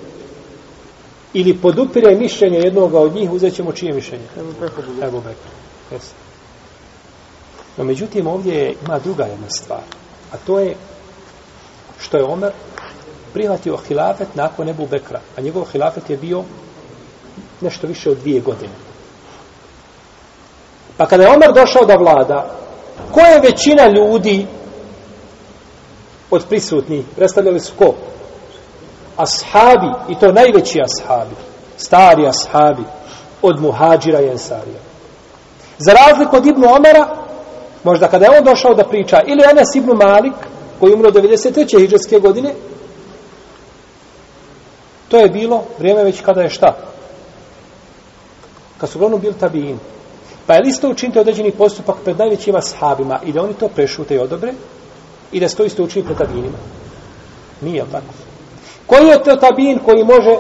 [1.33, 4.25] ili podupire mišljenje jednoga od njih, uzet ćemo čije mišljenje?
[4.39, 4.85] Ebu Bekri.
[5.03, 5.51] Ebu Bekri.
[5.91, 6.13] Jesi.
[7.77, 9.83] No, međutim, ovdje je, ima druga jedna stvar.
[10.33, 10.77] A to je
[12.03, 12.53] što je Omer
[13.33, 15.21] prihvatio hilafet nakon Ebu Bekra.
[15.37, 16.45] A njegov hilafet je bio
[17.61, 18.73] nešto više od dvije godine.
[20.97, 22.51] Pa kada je Omer došao da vlada,
[23.13, 24.47] ko je većina ljudi
[26.31, 27.05] od prisutnih?
[27.17, 27.95] Predstavljali su ko?
[29.17, 31.35] Ashabi, i to najveći ashabi,
[31.77, 32.83] stari ashabi,
[33.43, 34.81] od muhađira i ensarija.
[35.79, 37.23] Za razliku od Ibnu Omera,
[37.85, 40.35] Možda kada je on došao da priča, ili Anas Ibnu Malik,
[40.83, 41.79] koji umro 93.
[41.79, 42.55] hijđarske godine,
[45.09, 46.77] to je bilo vrijeme već kada je šta?
[48.79, 49.79] Kad su uglavnom bili tabijini.
[50.47, 54.15] Pa je li isto učinite određeni postupak pred najvećima sahabima i da oni to prešute
[54.15, 54.53] i odobre
[55.33, 56.59] i da se to isto učini pred tabijinima?
[57.61, 58.15] Nije tako.
[58.87, 60.37] Koji je to tabijin koji može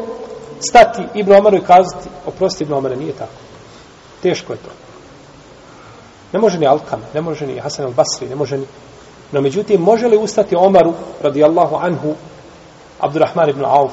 [0.60, 3.38] stati Ibn Omaru i kazati, oprosti Ibn Omara, nije tako.
[4.22, 4.70] Teško je to.
[6.32, 8.66] Ne može ni Alkam, ne može ni Hasan al-Basri, ne može ni...
[9.32, 10.92] No, međutim, može li ustati Omaru,
[11.22, 12.14] radijallahu anhu,
[13.00, 13.92] Abdurrahman ibn Auf,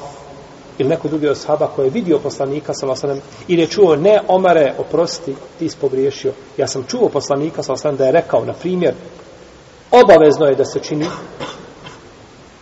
[0.78, 4.74] ili neko drugi od sahaba koji je vidio poslanika, sallam, ili je čuo, ne, Omare,
[4.78, 6.32] oprosti, ti si pogriješio.
[6.56, 8.94] Ja sam čuo poslanika, sallam, da je rekao, na primjer,
[9.90, 11.06] obavezno je da se čini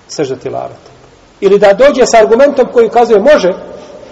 [0.09, 0.99] seždati lavet.
[1.41, 3.49] Ili da dođe sa argumentom koji ukazuje, može,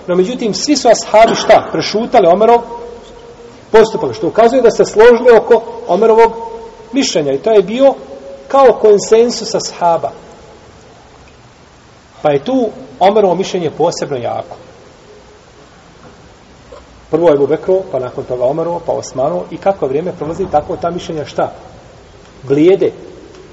[0.06, 1.68] no, međutim, svi su ashabi šta?
[1.72, 2.60] Prešutali Omerov
[3.72, 6.32] postupak, što ukazuje da se složili oko Omerovog
[6.92, 7.32] mišljenja.
[7.32, 7.94] I to je bio
[8.48, 10.10] kao konsensus ashaba.
[12.22, 14.56] Pa je tu Omerovo mišljenje posebno jako.
[17.10, 19.44] Prvo je Bubekro, pa nakon toga Omerovo, pa Osmanovo.
[19.50, 21.52] I kako vrijeme prolazi, tako ta mišljenja šta?
[22.42, 22.92] Blijede.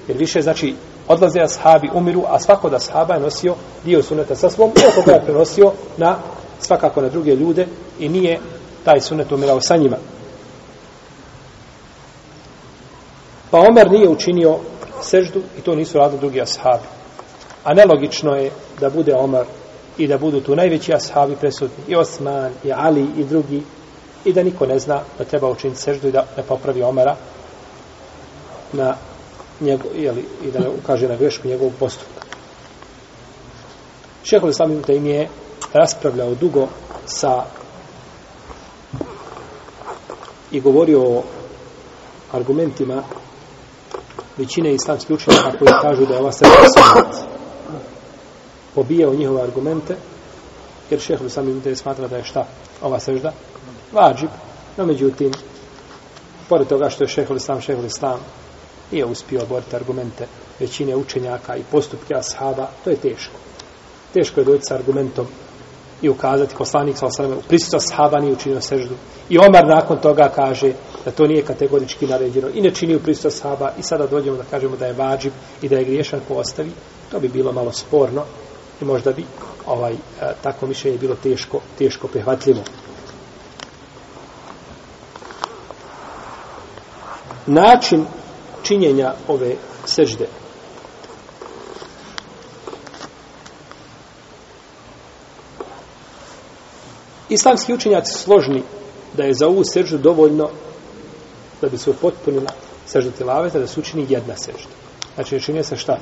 [0.07, 0.75] Jer više, znači,
[1.07, 5.11] odlaze ashabi, umiru, a svako da ashaba je nosio dio suneta sa svom, iako ga
[5.11, 6.17] je prenosio na,
[6.59, 7.67] svakako na druge ljude
[7.99, 8.39] i nije
[8.83, 9.97] taj sunet umirao sa njima.
[13.51, 14.57] Pa Omer nije učinio
[15.03, 16.87] seždu i to nisu radili drugi ashabi.
[17.63, 19.45] A nelogično je da bude Omar
[19.97, 23.63] i da budu tu najveći ashabi presudni, i Osman, i Ali, i drugi,
[24.25, 27.15] i da niko ne zna da treba učiniti seždu i da ne popravi Omara
[28.73, 28.95] na
[29.61, 32.25] njegov, jeli, i da ne ukaže na grešku njegovog postupka.
[34.23, 35.29] Šehol Islam Ibn im je
[35.73, 36.67] raspravljao dugo
[37.05, 37.43] sa
[40.51, 41.23] i govorio o
[42.31, 43.03] argumentima
[44.37, 47.15] većine islamskih učenjaka koji kažu da je ova sreda sunat.
[48.75, 49.95] Pobijao njihove argumente,
[50.89, 52.47] jer šehol Islam Ibn Taym smatra da je šta
[52.81, 53.31] ova sežda?
[53.91, 54.29] Vađib.
[54.77, 55.31] No, međutim,
[56.49, 58.19] pored toga što je šehol Islam, šehol Islam,
[58.91, 60.27] nije uspio oboriti argumente
[60.59, 63.35] većine učenjaka i postupke ashaba, to je teško.
[64.13, 65.27] Teško je doći sa argumentom
[66.03, 68.95] i ukazati poslanik sa osrame, u sahaba nije učinio seždu.
[69.29, 70.73] I Omar nakon toga kaže
[71.05, 74.43] da to nije kategorički naređeno i ne čini u prisutu sahaba i sada dođemo da
[74.43, 76.71] kažemo da je vađib i da je griješan po ostavi,
[77.11, 78.23] to bi bilo malo sporno
[78.81, 79.25] i možda bi
[79.65, 79.97] ovaj, e,
[80.41, 82.61] tako mišljenje bilo teško, teško prihvatljivo.
[87.47, 88.05] Način
[88.63, 90.27] činjenja ove sežde.
[97.33, 98.63] Islamski učenjaci složni
[99.17, 100.49] da je za ovu seždu dovoljno
[101.61, 102.51] da bi se upotpunila
[102.85, 104.73] sežda tilaveta, da se učini jedna sežda.
[105.15, 105.97] Znači, čini se šta?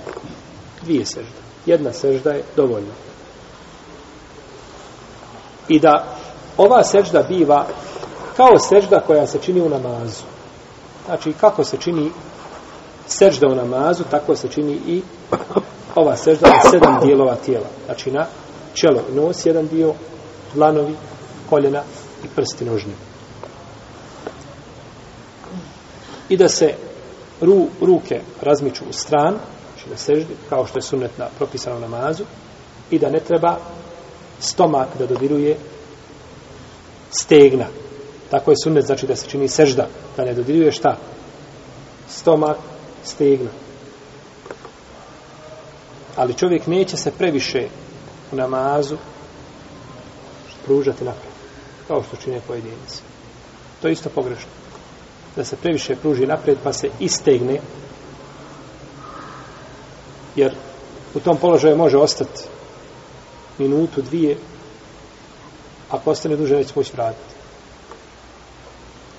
[0.81, 1.39] Dvije sežde.
[1.65, 2.93] Jedna sežda je dovoljna.
[5.67, 6.15] I da
[6.57, 7.67] ova sežda biva
[8.37, 10.23] kao sežda koja se čini u namazu.
[11.05, 12.11] Znači, kako se čini
[13.07, 15.01] sežda u namazu, tako se čini i
[15.95, 17.67] ova sežda na sedam dijelova tijela.
[17.85, 18.25] Znači na
[18.73, 19.93] čelo nos jedan dio,
[20.53, 20.95] dlanovi,
[21.51, 21.83] koljena
[22.23, 22.93] i prsti nožni.
[26.29, 26.73] I da se
[27.41, 29.35] ru, ruke razmiču u stran,
[29.73, 31.27] znači da seždi, kao što je sunnet na,
[31.75, 32.23] u namazu,
[32.91, 33.57] i da ne treba
[34.39, 35.57] stomak da dodiruje
[37.11, 37.67] stegna.
[38.29, 39.87] Tako je sunnet, znači da se čini sežda,
[40.17, 40.97] da ne dodiruje šta?
[42.09, 42.57] Stomak
[43.03, 43.49] stegna.
[46.15, 47.67] Ali čovjek neće se previše
[48.31, 48.97] u namazu
[50.65, 51.30] pružati naprijed,
[51.91, 53.01] kao što čine pojedinci.
[53.81, 54.49] To je isto pogrešno.
[55.35, 57.59] Da se previše pruži naprijed pa se istegne,
[60.35, 60.53] jer
[61.13, 62.43] u tom položaju može ostati
[63.57, 64.37] minutu, dvije,
[65.89, 67.35] ako ostane duže, neće moći vratiti.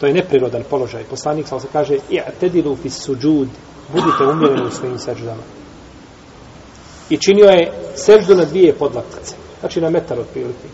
[0.01, 1.05] To je neprirodan položaj.
[1.05, 3.49] Poslanik sa se kaže, i'tedilu fi suđud,
[3.93, 5.43] budite umjereni u svojim seždama.
[7.11, 9.35] I činio je seždu na dvije podlaktice.
[9.61, 10.69] Znači na metar od prilike.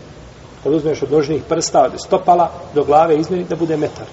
[0.63, 4.07] Kad uzmeš od nožnih prsta, od stopala do glave, izmjeni da bude metar.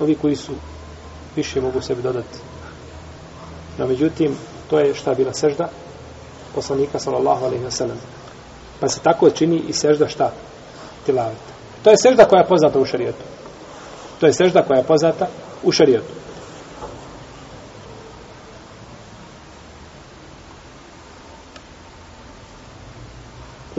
[0.00, 0.52] Ovi koji su
[1.36, 2.38] više mogu sebi dodati.
[3.78, 4.36] No, međutim,
[4.70, 5.68] to je šta bila sežda
[6.54, 7.98] poslanika, sallallahu alaihi wa sallam.
[8.80, 10.32] Pa se tako čini i sežda šta?
[11.06, 11.52] Tilaveta.
[11.82, 13.24] To je sežda koja je poznata u šarijetu.
[14.20, 15.26] To je sežda koja je poznata
[15.62, 16.12] u šarijetu.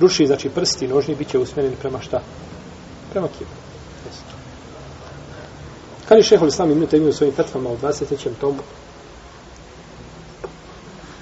[0.01, 2.21] Ruši, znači prsti nožni, bit će usmjereni prema šta?
[3.11, 3.61] Prema kibli.
[6.07, 8.29] Kad je šehol islam imenu tegnu svojim fetvama u 23.
[8.41, 8.59] tomu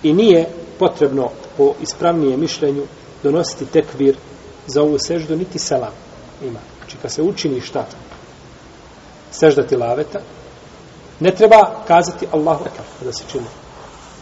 [0.03, 2.83] i nije potrebno po ispravnije mišljenju
[3.23, 4.15] donositi tekvir
[4.67, 5.93] za ovu seždu, niti selam
[6.41, 6.59] ima.
[6.77, 7.85] Znači, kad se učini šta?
[9.31, 10.19] Sežda tilaveta,
[11.19, 13.45] ne treba kazati Allahu Ekber da se čini.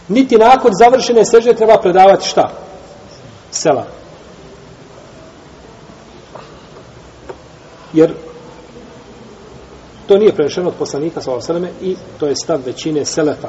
[0.08, 2.50] Niti nakon završene sežde treba predavati šta?
[3.50, 3.97] Selam.
[7.98, 8.12] Jer
[10.06, 13.48] to nije prenešeno od poslanika sa osaleme i to je stav većine selefa.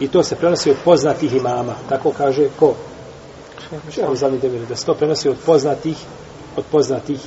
[0.00, 1.74] I to se prenosi od poznatih imama.
[1.88, 2.74] Tako kaže ko?
[3.90, 4.66] Šehr Zalmi Demir.
[4.68, 5.96] Da se to prenosi od poznatih
[6.56, 7.20] od poznatih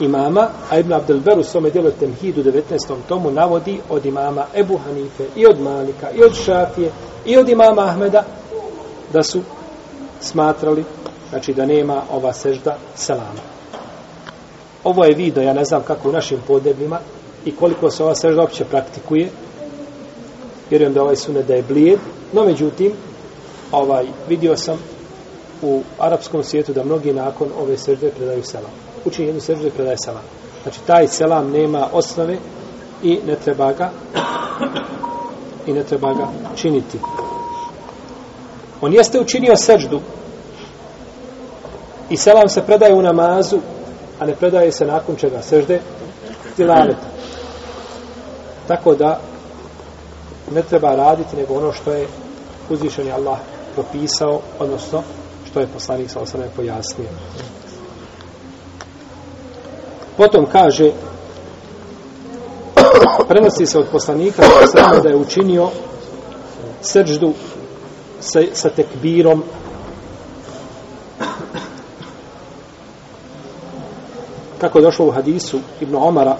[0.00, 2.62] imama a Ibn Abdelberu u svome dijelu Temhidu 19.
[3.08, 6.90] tomu navodi od imama Ebu Hanife i od Malika i od Šafije
[7.26, 8.24] i od imama Ahmeda
[9.12, 9.40] da su
[10.20, 10.84] smatrali
[11.30, 13.55] znači da nema ova sežda selama
[14.86, 16.98] ovo je video, ja ne znam kako u našim podnebljima
[17.44, 19.28] i koliko se ova sežda opće praktikuje.
[20.70, 21.98] Vjerujem da ovaj sunet da je blijed,
[22.32, 22.92] no međutim,
[23.72, 24.78] ovaj, vidio sam
[25.62, 28.70] u arapskom svijetu da mnogi nakon ove sežde predaju selam.
[29.04, 30.22] Učini jednu seždu i predaje selam.
[30.62, 32.36] Znači, taj selam nema osnove
[33.02, 33.90] i ne treba ga
[35.66, 36.98] i ne treba ga činiti.
[38.80, 40.00] On jeste učinio seždu
[42.10, 43.58] i selam se predaje u namazu
[44.18, 45.80] a ne predaje se nakon čega sežde
[46.56, 47.06] tilaveta.
[48.68, 49.20] Tako da
[50.54, 52.06] ne treba raditi nego ono što je
[52.70, 53.38] uzvišeni Allah
[53.74, 55.02] propisao, odnosno
[55.50, 57.08] što je poslanik sa osrame pojasnio.
[60.16, 60.92] Potom kaže
[63.28, 65.68] prenosi se od poslanika sa da je učinio
[66.80, 67.32] seđdu
[68.20, 69.42] sa, sa tekbirom
[74.66, 76.36] kako je došlo u hadisu Ibn Omara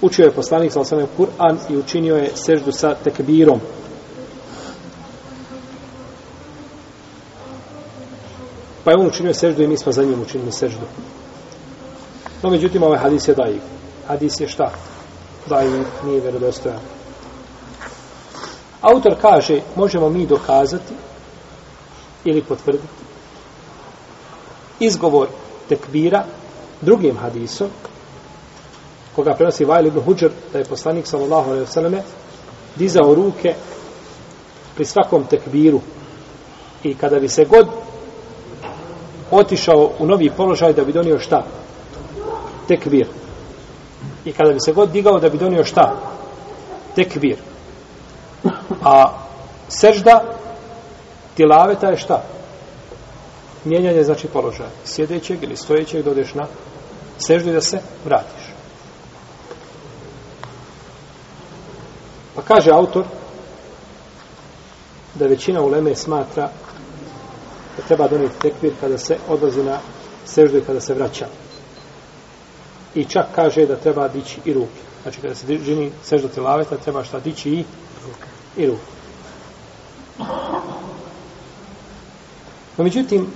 [0.00, 3.60] učio je poslanik sa osrame Kur'an i učinio je seždu sa tekbirom
[8.84, 10.86] Pa je on učinio seždu i mi smo za njim učinili seždu.
[12.42, 13.60] No, međutim, ovaj hadis je dajiv.
[14.08, 14.70] Hadis je šta?
[15.48, 16.78] Dajiv, nije vjerodostojan.
[18.80, 20.94] Autor kaže, možemo mi dokazati
[22.24, 23.04] ili potvrditi
[24.80, 25.28] izgovor
[25.68, 26.24] tekbira
[26.80, 27.68] drugim hadisom
[29.16, 32.02] koga prenosi Vajl ibn Huđer da je poslanik sallallahu alaihi vseleme
[32.76, 33.54] dizao ruke
[34.74, 35.80] pri svakom tekbiru
[36.82, 37.68] i kada bi se god
[39.30, 41.44] otišao u novi položaj da bi donio šta?
[42.68, 43.06] Tekbir.
[44.24, 45.96] I kada bi se god digao da bi donio šta?
[46.94, 47.36] Tekbir.
[48.84, 49.12] A
[49.68, 50.22] sežda
[51.34, 52.22] tilaveta je šta?
[53.64, 54.70] Mijenjanje znači položaja.
[54.84, 56.46] Sjedećeg ili stojećeg dodeš na
[57.18, 58.44] seždu da se vratiš.
[62.34, 63.04] Pa kaže autor
[65.14, 66.50] da većina uleme smatra
[67.76, 69.78] da treba donijeti tekbir kada se odlazi na
[70.24, 71.26] seždu i kada se vraća.
[72.94, 74.80] I čak kaže da treba dići i ruke.
[75.02, 77.64] Znači kada se žini sežda tilaveta, treba šta dići i,
[78.56, 78.88] i ruke.
[82.76, 83.26] No međutim,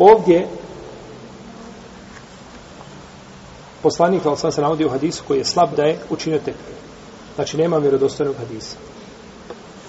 [0.00, 0.48] ovdje
[3.82, 6.74] poslanik, ali sam se navodio u hadisu koji je slab da je učinio tekbir.
[7.34, 8.76] Znači nema vjerodostojnog hadisa.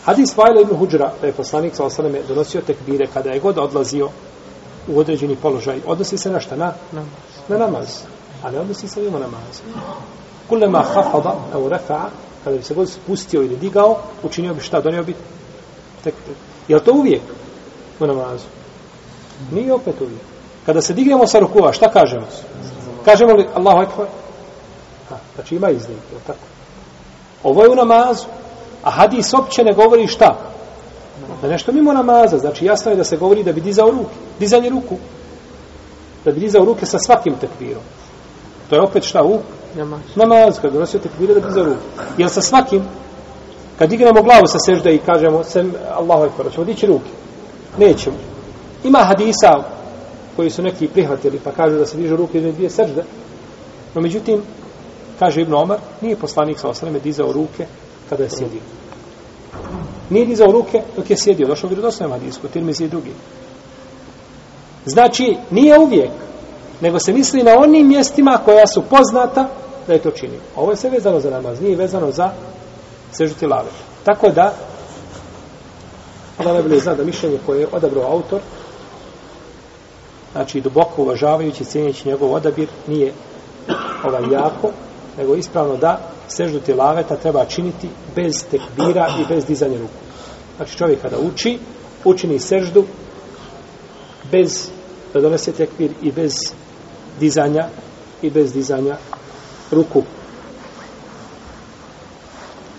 [0.06, 4.10] Hadis Vajla ibn Huđra, da je poslanik sa osaname donosio tekbire kada je god odlazio
[4.88, 6.56] u određeni položaj, odnosi se na šta?
[6.56, 6.74] Na,
[7.48, 7.88] na namaz.
[8.44, 9.62] A ne odnosi se mimo namaz.
[10.50, 12.10] Kulema hafada, evo refa'a,
[12.44, 14.82] kada bi se god spustio ili digao, učinio bi šta?
[14.82, 15.16] Donio bi
[16.04, 16.36] tekbir.
[16.68, 17.22] Je li to uvijek
[18.00, 18.46] u namazu?
[19.52, 20.22] Nije opet uvijek.
[20.66, 22.26] Kada se dignemo sa rukova, šta kažemo?
[23.06, 24.08] Kažemo li Allahu ekvar?
[25.10, 26.40] Ha, znači ima iznimke, tako?
[27.44, 28.26] Ovo je u namazu.
[28.84, 30.38] A hadis opće ne govori šta?
[31.42, 32.38] Da nešto mimo namaza.
[32.38, 34.16] Znači jasno je da se govori da bi dizao ruke.
[34.40, 34.96] Dizanje ruku.
[36.26, 37.84] Da bi dizao ruke sa svakim tekvirom.
[38.70, 39.40] To je opet šta u?
[39.76, 40.00] Namaz.
[40.16, 40.60] Namaz.
[40.62, 41.80] Kad donosio tekvire da bi dizao ruke.
[42.18, 42.84] Jel sa svakim?
[43.80, 47.10] Kad dignemo glavu sa sežde i kažemo sem Allahu ekber, ćemo dići ruke.
[47.78, 48.31] Nećemo.
[48.84, 49.64] Ima hadisa
[50.36, 53.04] koji su neki prihvatili pa kažu da se dižu ruke između dvije sežde.
[53.96, 54.42] No međutim,
[55.20, 57.66] kaže Ibn Omar, nije poslanik sa osreme dizao ruke
[58.10, 58.62] kada je sjedio.
[60.10, 61.48] Nije dizao ruke dok je sjedio.
[61.48, 63.12] Došao u vjerodostavnom hadisku, tirmizi i drugi.
[64.86, 66.12] Znači, nije uvijek,
[66.82, 69.50] nego se misli na onim mjestima koja su poznata
[69.88, 70.40] da je to čini.
[70.56, 72.32] Ovo je sve vezano za namaz, nije vezano za
[73.12, 73.70] sežuti lave.
[74.04, 74.54] Tako da,
[76.38, 78.40] Allah najbolje zna da mišljenje koje je odabrao autor,
[80.32, 83.14] znači duboko uvažavajući, cijenjeći njegov odabir, nije
[84.04, 84.72] ovaj jako,
[85.18, 89.94] nego ispravno da seždu tilaveta treba činiti bez tekbira i bez dizanja ruku.
[90.58, 91.60] Znači čovjek kada uči,
[92.06, 92.86] učini seždu
[94.32, 94.70] bez
[95.14, 96.34] da donese tekbir i bez
[97.20, 97.68] dizanja
[98.22, 98.98] i bez dizanja
[99.72, 100.04] ruku.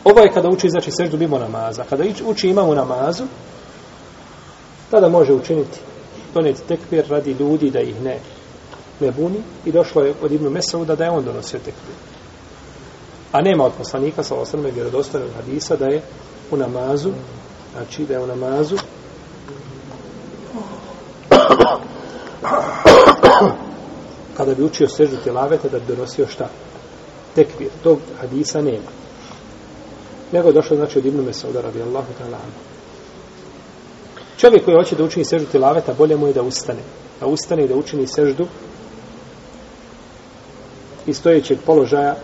[0.04, 1.84] Ovo je kada uči, znači, seždu mimo namaza.
[1.90, 3.24] Kada uči imamo namazu,
[4.90, 5.78] tada može učiniti
[6.34, 8.18] doneti tekbir radi ljudi da ih ne
[9.02, 11.94] ne buni i došlo je od Ibnu Mesauda da je on donosio tekbir.
[13.32, 16.02] A nema od poslanika sa osrme vjerodostojnog hadisa da je
[16.50, 17.10] u namazu,
[17.72, 18.76] znači da je u namazu
[24.36, 26.48] kada bi učio sežu tjelaveta da bi donosio šta?
[27.34, 27.68] Tekbir.
[27.82, 28.90] Tog hadisa nema.
[30.32, 32.71] Nego je došlo znači od Ibnu Mesauda radijallahu ta'ala
[34.36, 36.80] Čovjek koji hoće da učini seždu tilaveta, bolje mu je da ustane.
[37.20, 38.46] Da ustane i da učini seždu
[41.06, 42.16] iz stojećeg položaja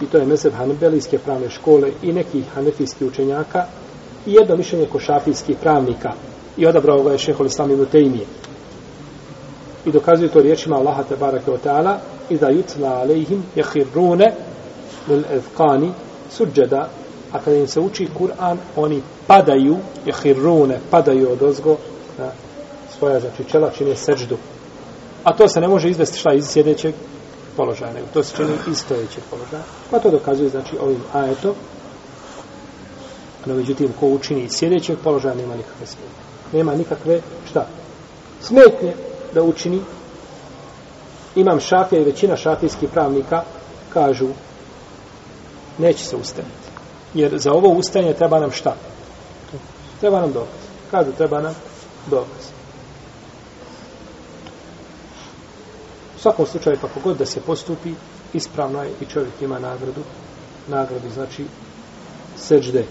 [0.00, 3.64] i to je mezeb hanbelijske pravne škole i nekih hanefijskih učenjaka
[4.26, 6.12] i jedno mišljenje košafijskih pravnika.
[6.56, 8.26] I odabrao ga je šehol islam ibn Tejmije
[9.86, 11.96] i dokazuje to riječima Allaha te barake o ta'ala
[12.30, 14.34] i da jutla alejhim jehirrune
[15.08, 15.92] lil evkani
[16.30, 16.88] suđeda
[17.32, 21.76] a kada im se uči Kur'an oni padaju jehirrune padaju od ozgo
[22.18, 22.30] na
[22.98, 24.36] svoja znači čela čine seđdu
[25.24, 26.94] a to se ne može izvesti šta iz sjedećeg
[27.56, 29.62] položaja, nego to se čini iz stojećeg položaja.
[29.90, 31.54] Pa to dokazuje, znači, ovim ajetom.
[33.46, 36.22] No, međutim, ko učini iz sjedećeg položaja, nema nikakve smetnje.
[36.52, 37.20] Nema nikakve,
[37.50, 37.66] šta?
[38.40, 38.94] Smetnje
[39.34, 39.80] da učini.
[41.36, 43.42] Imam šafija i većina šafijskih pravnika
[43.92, 44.28] kažu
[45.78, 46.65] neće se ustaniti.
[47.16, 48.76] Jer za ovo ustajanje treba nam šta?
[50.00, 50.60] Treba nam dokaz.
[50.90, 51.54] Kažu treba nam
[52.10, 52.44] dokaz.
[56.16, 57.94] U svakom slučaju, kako god da se postupi,
[58.32, 60.02] ispravno je i čovjek ima nagradu.
[60.68, 61.44] Nagradu znači
[62.36, 62.84] seđde.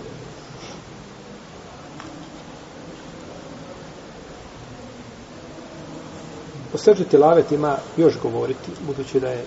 [6.74, 9.46] O seđde tilavet ima još govoriti, budući da je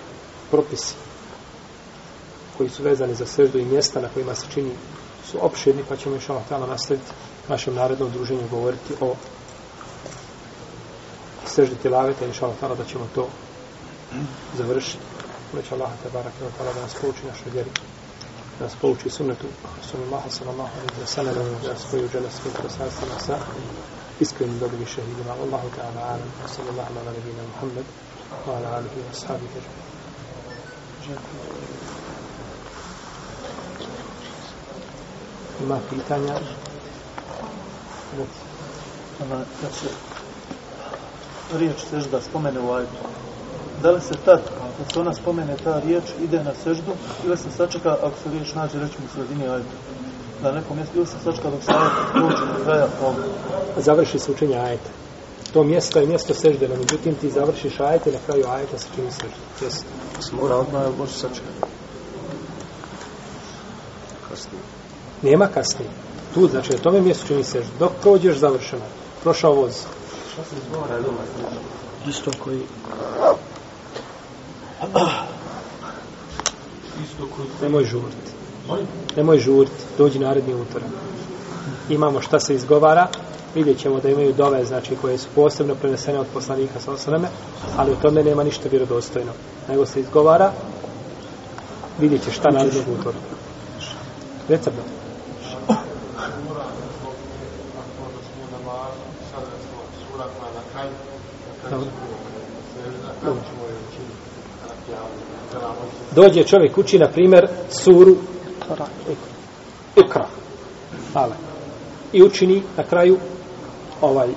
[0.51, 1.08] propisi
[2.59, 4.71] koji su vezani za seždu i mjesta na kojima se čini
[5.31, 7.05] su opširni, pa ćemo još ono nastaviti
[7.49, 9.15] našem narednom druženju govoriti o
[11.47, 13.27] seždi tilaveta, inša Allah, da ćemo to
[14.57, 15.03] završiti.
[15.53, 16.33] Uleća Allah, te barak,
[16.75, 17.69] da nas pouči našoj vjeri,
[18.59, 19.47] da nas pouči sunnetu,
[19.91, 23.37] sallallahu sallallahu alaihi wa sallam, da nas spoju džele svih prosastima sa
[24.19, 25.31] iskrenim dobrim šehidima.
[25.31, 27.85] Allahu ta'ala alam, sallallahu ala nabina Muhammed,
[28.47, 29.59] wa ala alihi wa sahabihi.
[35.63, 36.33] Ima pitanja?
[39.23, 39.87] Ona, kad se
[41.57, 42.91] riječ sežda spomene u ajtu,
[43.83, 44.41] da li se tad,
[44.77, 46.91] kad se ona spomene ta riječ, ide na seždu,
[47.25, 49.69] ili se sačeka, ako se riječ nađe, rećemo u sredini ajta,
[50.43, 53.23] na nekom mjestu, ili se sačeka dok se ajta prođe na kraja ovoga?
[53.77, 54.89] Završi se učenje ajeta.
[55.53, 59.11] To mjesto je mjesto sežde, no međutim ti završiš ajete, na kraju ajeta se čini
[59.11, 59.37] sežde.
[59.61, 59.83] Jesu.
[60.19, 61.61] Se mora odmah, ili može sačekati?
[64.29, 64.78] Kasnije.
[65.21, 65.89] Nema kasnije.
[66.33, 67.69] Tu, znači, na tome mjestu čini sežde.
[67.79, 68.81] Dok prođeš, završeno.
[69.23, 69.85] Prošao voz.
[72.07, 72.61] Isto koji...
[77.61, 78.31] Nemoj žurti.
[79.15, 79.83] Nemoj žurti.
[79.97, 80.89] Dođi naredni utorak.
[81.89, 83.07] Imamo šta se izgovara.
[83.55, 87.27] Vidjet ćemo da imaju dove, znači, koje su posebno prenesene od poslanika sa osaname,
[87.77, 89.31] ali u tome nema ništa vjerodostojno.
[89.69, 90.51] Nego se izgovara,
[91.99, 93.21] vidjet će šta narednog utorak.
[94.49, 94.98] Recept.
[106.15, 108.15] Dođe čovjek uči, na primjer, suru
[109.95, 110.27] Ikra.
[111.13, 111.35] Ale.
[112.13, 113.17] I učini na kraju
[114.01, 114.29] ovaj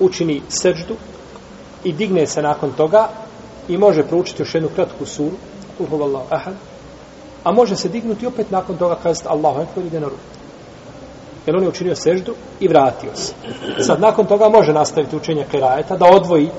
[0.00, 0.94] učini seđdu
[1.84, 3.08] i digne se nakon toga
[3.68, 5.36] i može proučiti još jednu kratku suru
[5.78, 6.54] Uhuvallahu ahad
[7.44, 10.37] a može se dignuti opet nakon toga kazati Allahu ekber ide na ruku
[11.48, 13.32] jer on je učinio seždu i vratio se.
[13.86, 16.50] Sad, nakon toga može nastaviti učenje kerajeta, da odvoji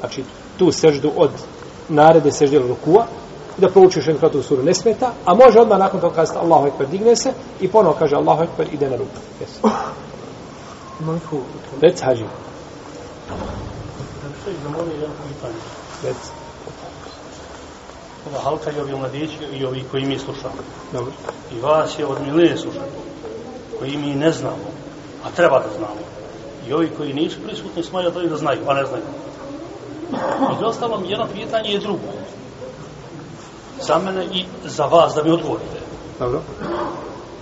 [0.00, 0.24] znači,
[0.58, 1.30] tu seždu od
[1.88, 3.06] narede sežde ili rukua,
[3.58, 6.88] da prouči još jednu suru ne smeta, a može odmah nakon toga kazati Allahu ekber,
[6.88, 9.18] digne se i ponovo kaže Allahu ekber, ide na ruku.
[9.40, 9.68] Yes.
[11.80, 12.24] Rec, hađi.
[16.02, 16.16] Rec.
[18.30, 20.62] Ova halka i ovi mladići i ovi koji mi slušamo.
[20.92, 21.12] Dobro.
[21.56, 23.11] I vas je od milije slušati
[23.82, 24.70] koji mi ne znamo,
[25.24, 26.02] a treba da znamo.
[26.68, 29.02] I ovi koji nisu prisutni smatraju da znaju, a ne znaju.
[30.60, 32.12] I ostalom, jedno pitanje je drugo.
[33.80, 35.80] Za mene i za vas da mi odgovorite.
[36.18, 36.40] Dobro.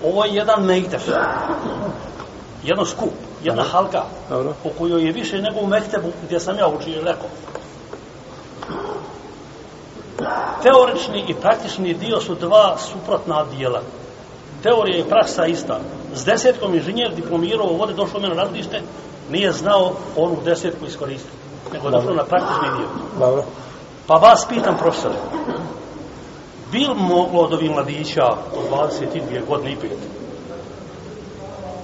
[0.04, 1.08] Ovo je jedan mejdef.
[2.64, 3.12] Jedno skup,
[3.42, 3.72] jedna Dobro.
[3.72, 4.54] halka, Dobro.
[4.64, 7.26] u kojoj je više nego u Mektebu gdje sam ja učio leko.
[10.62, 13.82] Teorični i praktični dio su dva suprotna dijela.
[14.62, 15.80] Teorija i praksa ista.
[16.14, 18.80] S desetkom inženjer diplomirao ovdje došao me na radilište,
[19.30, 21.36] nije znao onu desetku iskoristiti.
[21.72, 22.88] Nego je došao na praktični dio.
[23.18, 23.44] Dobro.
[24.06, 25.14] Pa vas pitam, profesore,
[26.72, 28.24] bil moglo od ovih mladića
[28.56, 29.98] od 22 godine i pet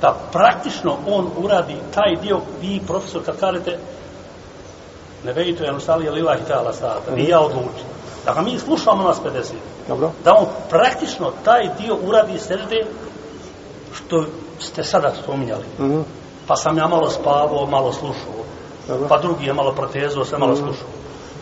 [0.00, 3.78] da praktično on uradi taj dio, vi profesor kad kažete
[5.24, 7.95] ne vejito je nostalija lillahi ta'ala stata, ni ja odlučim.
[8.26, 9.52] Da ga mi slušamo nas 50.
[9.88, 10.10] Dobro.
[10.24, 12.86] Da on praktično taj dio uradi sežde
[13.92, 14.24] što
[14.60, 15.64] ste sada spominjali.
[15.78, 16.00] Mhm.
[16.46, 18.44] Pa sam ja malo spavao, malo slušao.
[18.88, 19.08] Dobro.
[19.08, 20.88] Pa drugi je malo protezuo, sam malo slušao.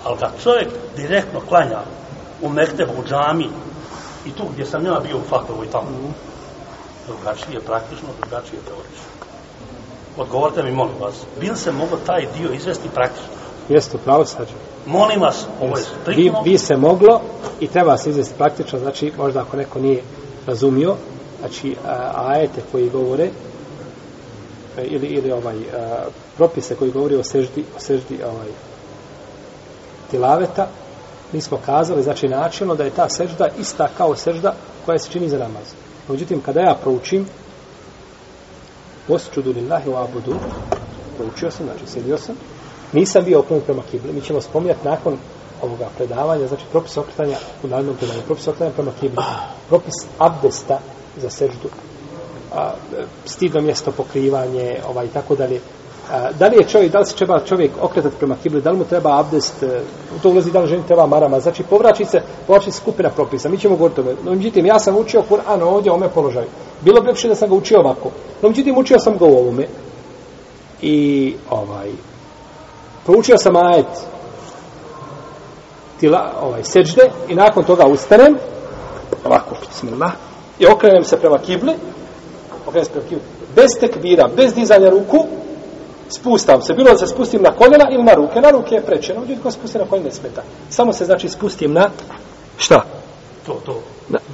[0.05, 1.78] Ali kad čovjek direktno klanja
[2.43, 3.49] u Mektebu, u džami,
[4.26, 5.89] i tu gdje sam ja bio u Fatovu i tamo,
[7.07, 9.14] drugačije praktično, drugačije teorično.
[10.16, 13.44] Odgovorite mi, molim vas, bil se mogo taj dio izvesti praktično?
[13.69, 14.53] Jeste, pravo sađe.
[14.87, 17.21] Molim vas, ovo je striktno, vi se moglo
[17.61, 20.03] i treba se izvesti praktično, znači možda ako neko nije
[20.47, 20.95] razumio,
[21.41, 23.25] znači a, ajete koji govore
[24.79, 26.05] e, ili, ili ovaj a,
[26.37, 28.49] propise koji govori o seždi, o seždi ovaj,
[30.11, 30.69] tilaveta,
[31.33, 34.55] mi smo kazali, znači načelno da je ta sežda ista kao sežda
[34.87, 35.75] koja se čini za namaz.
[36.09, 37.27] Međutim, kada ja proučim,
[39.09, 40.35] Osčudu lillahi wa abudu.
[41.19, 42.35] Poučio sam, znači sjedio sam.
[42.95, 44.13] Nisam bio okrenut prema kibli.
[44.13, 45.17] Mi ćemo spominjati nakon
[45.63, 49.25] ovoga predavanja, znači propis okretanja u narodnom predavanju, propis okretanja prema kibli,
[49.69, 50.79] propis abdesta
[51.23, 51.69] za seždu,
[52.55, 52.73] a,
[53.25, 55.61] stidno mjesto pokrivanje, ovaj, tako dalje.
[56.11, 58.79] A, da li je čovjek, da li se treba čovjek okretati prema kibli, da li
[58.79, 59.81] mu treba abdest, e,
[60.17, 63.49] u to ulazi da li ženi treba marama, znači povraći se, povraći se skupina propisa,
[63.49, 64.17] mi ćemo govoriti o tome.
[64.25, 66.47] No, međutim, ja sam učio Kur'an ovdje u ome položaju.
[66.81, 68.11] Bilo bi lepše da sam ga učio ovako.
[68.43, 69.67] No, međutim, učio sam ga u ovome.
[70.83, 71.91] I, ovaj,
[73.05, 73.87] proučio sam ajet
[76.01, 78.37] tila, ovaj, seđde i nakon toga ustanem,
[79.25, 80.13] ovako, bismillah,
[80.59, 81.73] i okrenem se prema kibli,
[82.67, 83.25] okrenem se prema kibli,
[83.57, 85.27] bez tekbira, bez dizanja ruku,
[86.09, 89.21] spustam se, bilo da se spustim na koljena ili na ruke, na ruke je prečeno,
[89.21, 90.43] međutim, ko spusti na koljena ne smeta.
[90.71, 91.91] Samo se, znači, spustim na,
[92.57, 92.85] šta?
[93.47, 93.83] To, to.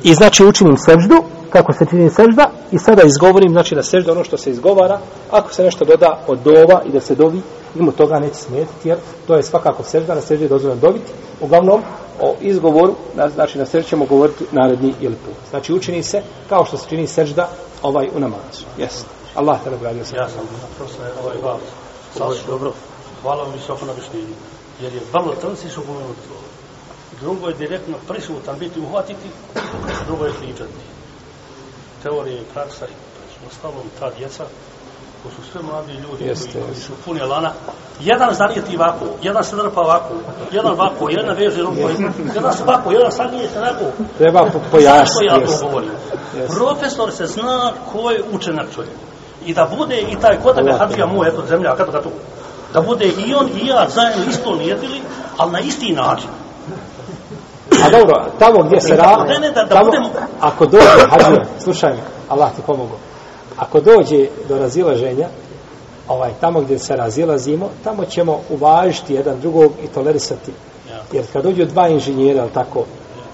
[0.02, 4.24] I znači učinim seždu, kako se čini sežda, i sada izgovorim, znači na seždu ono
[4.24, 4.98] što se izgovara,
[5.30, 7.42] ako se nešto doda od dova i da se dovi,
[7.74, 11.12] mimo toga neće smetiti, jer to je svakako sežda, na seždi je dozvoljeno dobiti.
[11.40, 11.82] Uglavnom,
[12.20, 15.34] o izgovoru, na, znači na seždi ćemo govoriti naredni ili put.
[15.50, 17.48] Znači učini se kao što se čini sežda
[17.82, 18.64] ovaj u namazu.
[18.78, 19.04] Jesi.
[19.34, 20.16] Allah te nagradio sa.
[20.16, 20.40] Ja sam
[20.76, 21.60] profesor ovaj vas.
[22.16, 22.72] Sasvim dobro.
[23.22, 24.34] Hvala vam visoko na objašnjenju.
[24.80, 26.20] Jer je vrlo trnci pomenuti.
[27.20, 29.28] Drugo je direktno prisutan biti uhvatiti,
[30.06, 30.80] drugo je pričati.
[32.02, 34.44] Teorija i praksa i ostalom ta djeca,
[35.22, 37.52] ko su sve mladi ljudi Jeste, koji, koji su puni lana,
[38.00, 40.14] jedan zanijeti ovako, jedan se drpa ovako,
[40.52, 41.76] jedan ovako, jedan veže ruku,
[42.34, 43.84] jedan se ovako, jedan sanije se onako.
[44.18, 45.24] Treba po- pojasniti.
[45.26, 45.90] ja to govorim?
[46.48, 48.92] Profesor se zna ko je učenak čovjek.
[49.46, 52.10] I da bude i taj kod tebe Allah Hadžija moj, eto zemlja, kada ga tu.
[52.72, 55.00] Da bude i on i ja zajedno isto nijedili,
[55.36, 56.28] ali na isti način.
[57.86, 59.24] A dobro, tamo gdje se ra...
[59.28, 59.90] Ne, ne, da- da tamo,
[60.40, 61.98] Ako dođe, hađija, slušaj me,
[62.28, 62.94] Allah ti pomogu.
[63.60, 65.28] Ako dođe do razilaženja,
[66.08, 70.52] ovaj, tamo gdje se razilazimo, tamo ćemo uvažiti jedan drugog i tolerisati.
[71.12, 72.84] Jer kad dođu dva inženjera, ali tako,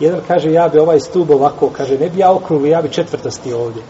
[0.01, 3.53] jedan kaže ja bi ovaj stub ovako, kaže ne bi ja okrugli, ja bi četvrtosti
[3.53, 3.83] ovdje.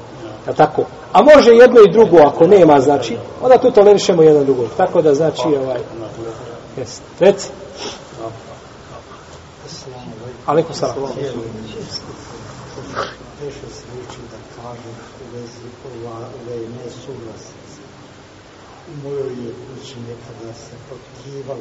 [0.46, 0.52] Ja.
[0.52, 0.82] tako?
[1.12, 4.66] A može jedno i drugo, ako nema, znači, onda tu tolerišemo jedan drugog.
[4.76, 5.80] Tako da, znači, ovaj,
[6.76, 7.02] jest.
[7.20, 7.48] Reci.
[10.46, 10.96] Alaikum salam.
[13.42, 15.05] Više se uči da kažu
[15.86, 17.36] u vezi ova.
[18.88, 21.60] U mojoj je kući nekada se protkivalo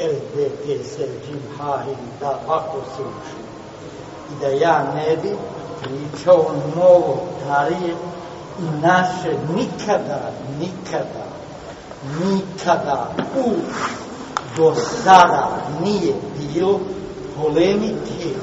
[0.00, 3.36] LDPS, Jim Hahin, da ovako se uči.
[4.30, 5.36] I da ja ne bi
[5.82, 7.94] pričao novo tarije
[8.58, 11.26] i naše nikada, nikada,
[12.24, 13.54] nikada u
[14.56, 16.80] do sada nije bilo
[17.36, 18.34] polemike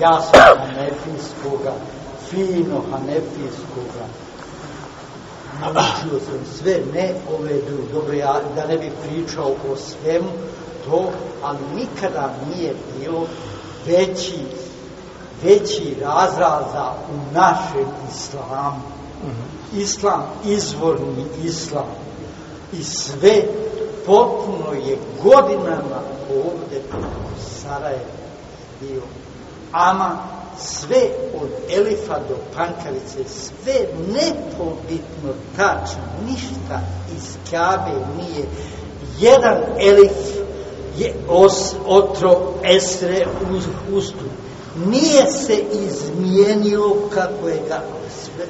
[0.00, 1.72] jasno hanefijskoga,
[2.30, 4.06] fino hanefijskoga.
[5.60, 10.28] Naučio sam sve, ne ove druge, dobro, ja da ne bih pričao o svemu
[10.84, 11.10] to,
[11.42, 13.26] ali nikada nije bilo
[13.86, 14.38] veći,
[15.42, 18.80] veći razraza u našem islamu.
[19.76, 21.86] Islam, izvorni islam
[22.72, 23.42] i sve
[24.06, 28.00] potpuno je godinama ovde u Sarajevu
[28.80, 29.02] bio
[29.76, 30.18] ama
[30.58, 31.02] sve
[31.42, 33.74] od Elifa do Pankavice, sve
[34.12, 36.80] nepobitno tačno, ništa
[37.16, 38.46] iz Kabe nije.
[39.18, 40.36] Jedan Elif
[40.98, 44.24] je os, otro Esre uz, ustu.
[44.86, 47.80] Nije se izmijenio kako je ga
[48.24, 48.46] sve,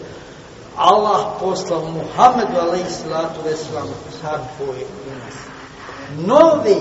[0.77, 3.89] Allah poslao Muhammedu alaih salatu veselam
[4.23, 5.35] tako je u nas.
[6.27, 6.77] Nove,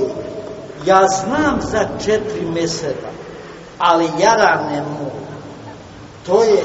[0.86, 3.08] ja znam za četiri meseca,
[3.80, 5.12] ali jarane mu.
[6.26, 6.64] To je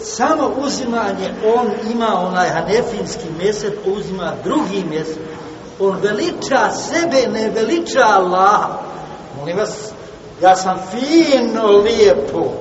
[0.00, 5.18] samo uzimanje, on ima onaj hanefinski mesec, uzima drugi mjesec
[5.80, 8.78] On veliča sebe, ne veliča Allaha.
[9.38, 9.90] Molim vas,
[10.42, 12.52] ja sam fino, lijepo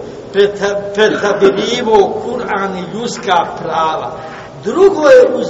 [0.93, 4.12] pretabirivo Kur'an i ljudska prava.
[4.64, 5.47] Drugo je uz,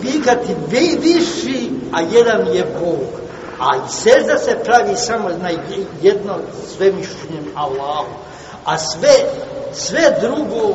[0.00, 3.27] vikati vi, viši, a jedan je Bog.
[3.60, 5.50] A i sežda se pravi samo na
[6.02, 6.34] jedno
[6.76, 8.12] svemišljenjem Allahu.
[8.64, 9.14] A sve,
[9.72, 10.74] sve drugo,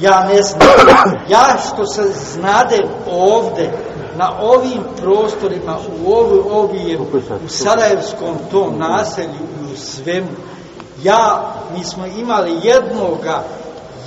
[0.00, 0.60] ja ne znam.
[1.28, 2.02] Ja što se
[2.34, 3.70] znade ovde,
[4.16, 6.98] na ovim prostorima, u ovi, ovi
[7.44, 9.30] u Sarajevskom tom naselju
[9.60, 10.28] i u svemu,
[11.02, 13.42] ja, mi smo imali jednoga,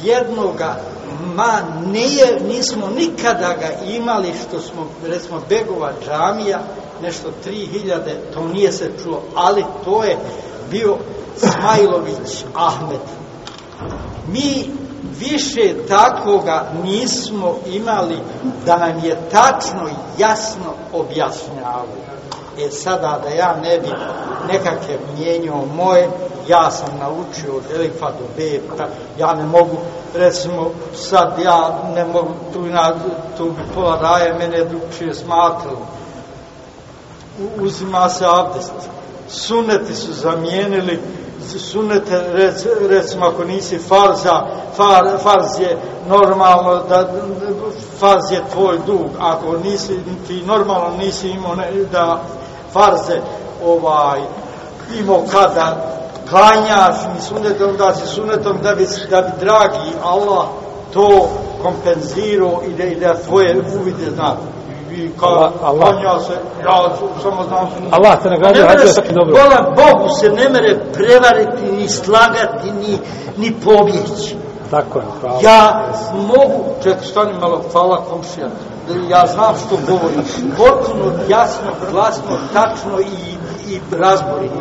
[0.04, 0.76] jednoga,
[1.36, 6.60] ma nije, nismo nikada ga imali što smo, recimo, Begova džamija,
[7.02, 8.00] nešto 3000,
[8.34, 10.18] to nije se čulo, ali to je
[10.72, 10.98] bio
[11.38, 13.02] Smajlović Ahmed.
[14.28, 14.70] Mi
[15.20, 18.18] više takoga nismo imali
[18.66, 21.86] da nam je tačno i jasno objašnjavao.
[22.60, 23.88] E sada da ja ne bi
[24.54, 26.10] nekakve mijenjao moje,
[26.52, 28.88] ja sam naučio od Elifa do beta,
[29.18, 29.78] ja ne mogu,
[30.16, 32.94] recimo, sad ja ne mogu, tu, na,
[33.38, 35.88] tu bi pola raje mene drugčije smatralo.
[37.62, 38.74] Uzima se abdest.
[39.30, 41.00] Suneti su zamijenili
[41.60, 44.46] sunete, rec, recimo ako nisi farza,
[44.76, 45.78] far, farz je
[46.10, 47.14] normalno da
[48.00, 52.22] farz je tvoj dug, ako nisi ti normalno nisi imao ne, da
[52.74, 53.22] farze
[53.66, 54.22] ovaj
[55.00, 56.01] imao kada
[56.32, 60.46] klanjaš ni sunetom da si sunetom da bi, da bi dragi Allah
[60.94, 61.30] to
[61.64, 64.36] kompenzirao i da, i da tvoje uvide zna
[64.92, 65.88] i kao Allah- Allah.
[65.90, 66.34] klanja se
[66.66, 66.90] ja
[67.24, 69.36] samo znam Allah te nagradio, se- svaki dobro.
[69.76, 72.98] Bogu se ne mere prevariti, ni slagati, ni,
[73.38, 74.36] ni pobjeći.
[74.72, 75.40] Tako je, pravo.
[75.42, 78.48] Ja mogu, čekaj, stani malo, hvala komšija,
[79.10, 80.24] ja znam što govorim,
[80.58, 82.24] potpuno jasno, glasno,
[82.54, 83.34] tačno i,
[83.68, 84.56] i razborito.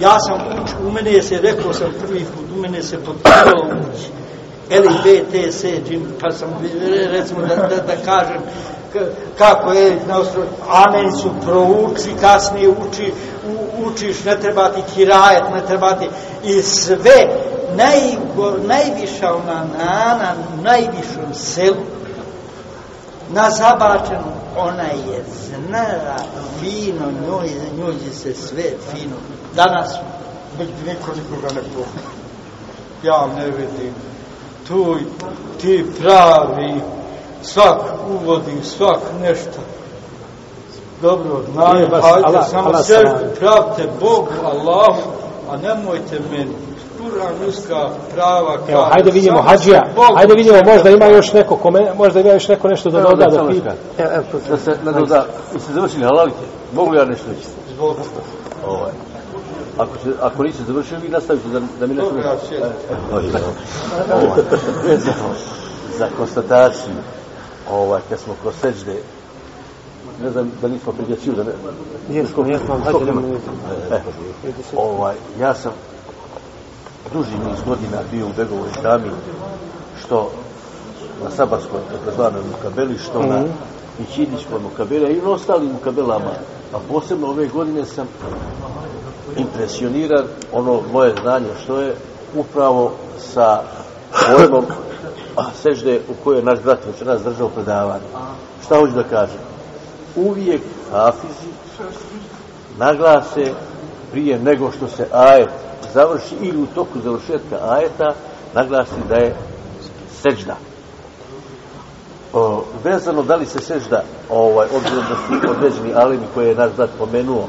[0.00, 3.80] Ja sam uč, u mene je se, rekao sam prvi put, u mene se potpuno
[3.80, 4.10] ući.
[4.70, 6.48] L, B, T, S, džim, pa sam,
[7.10, 8.42] recimo, da, da, da kažem,
[9.38, 13.12] kako je na osnovu, amen su prouči, kasnije uči,
[13.48, 16.08] u, učiš, ne treba ti kirajet, ne treba ti,
[16.44, 17.26] i sve,
[17.76, 18.16] naj,
[18.66, 21.84] najviša ona nana, najvišom selu,
[23.30, 26.16] na zabačenu, ona je znala
[26.60, 29.16] fino, njoj, njoj se sve fino.
[29.54, 29.94] Danas,
[30.58, 32.02] niko nikoga ne pomni.
[33.02, 33.94] Ja ne vidim.
[34.68, 34.96] Tu
[35.60, 36.80] ti pravi,
[37.42, 37.80] svak
[38.10, 39.60] uvodi, svak nešto.
[41.02, 43.14] Dobro, znaju, hajde, samo salam.
[43.38, 45.02] pravte Bogu, Allahu,
[45.50, 46.54] a nemojte meni.
[46.98, 51.92] Kur'an uska prava Evo, hajde vidimo se Bogu hajde vidimo, možda ima još neko kome,
[51.96, 53.74] možda ima još neko nešto da Evo, doda, da, pita.
[53.98, 54.38] što.
[54.48, 56.36] Da se nadoda, jeste završili halalike?
[56.72, 57.48] Mogu ja nešto reći?
[57.72, 58.02] Izvolite.
[58.66, 58.90] Ovaj.
[59.78, 62.10] Ako, se, ako niste završili, vi nastavite da, da mi nešto...
[62.10, 62.66] Dobro, ja sjedim.
[64.12, 64.42] Ovaj.
[64.86, 65.28] Vezano
[65.98, 66.94] za konstataciju,
[67.70, 68.96] ovaj, kad smo kroz seđde,
[70.22, 71.50] ne znam da nismo prijećili da ne...
[72.10, 73.12] Jesmo, Koliko hajde
[73.90, 75.72] da E, ovaj, ja sam
[77.12, 79.10] duži niz godina bio u Begovoj džami,
[80.04, 80.30] što
[81.24, 83.44] na sabarskoj takozvanoj mukabeli, što na
[84.02, 86.30] Ićidičkoj mukabeli, a i na ostalim mukabelama.
[86.74, 88.06] A posebno ove godine sam
[89.38, 91.94] impresioniran ono moje znanje što je
[92.34, 93.62] upravo sa
[94.36, 94.64] pojmom
[95.36, 98.04] a, sežde u kojoj je naš brat večeras držao predavanje.
[98.64, 99.38] Šta hoću da kažem?
[100.16, 100.62] Uvijek
[100.92, 101.48] hafizi
[102.78, 103.52] naglase
[104.10, 105.50] prije nego što se ajet
[105.94, 108.14] završi ili u toku završetka ajeta
[108.54, 109.36] naglasi da je
[110.22, 110.56] sežda.
[112.32, 116.70] O, vezano da li se sežda ovaj, obzirom da su određeni alimi koje je naš
[116.76, 117.48] brat pomenuo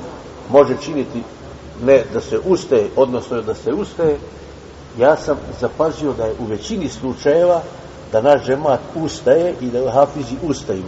[0.50, 1.24] može činiti
[1.86, 4.18] ne da se ustaje, odnosno da se ustaje,
[4.98, 7.62] ja sam zapazio da je u većini slučajeva
[8.12, 10.84] da naš džemat ustaje i da hafizi ustaju.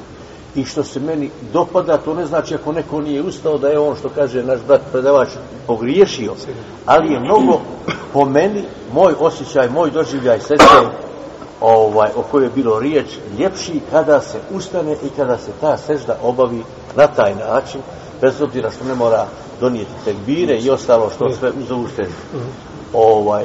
[0.56, 3.96] I što se meni dopada, to ne znači ako neko nije ustao da je on
[3.96, 5.30] što kaže naš brat predavač
[5.68, 6.34] pogriješio,
[6.86, 7.62] ali je mnogo
[8.14, 8.64] po meni,
[8.94, 10.90] moj osjećaj, moj doživljaj sestre,
[11.62, 13.06] ovaj, o kojoj je bilo riječ,
[13.40, 16.64] ljepši kada se ustane i kada se ta sežda obavi
[16.96, 17.82] na taj način,
[18.22, 19.28] bez obzira što ne mora
[19.62, 22.10] donijeti tekbire i ostalo što sve za uštenje.
[22.94, 23.44] Ovaj,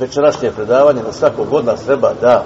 [0.00, 2.44] večerašnje predavanje na svakog od nas treba da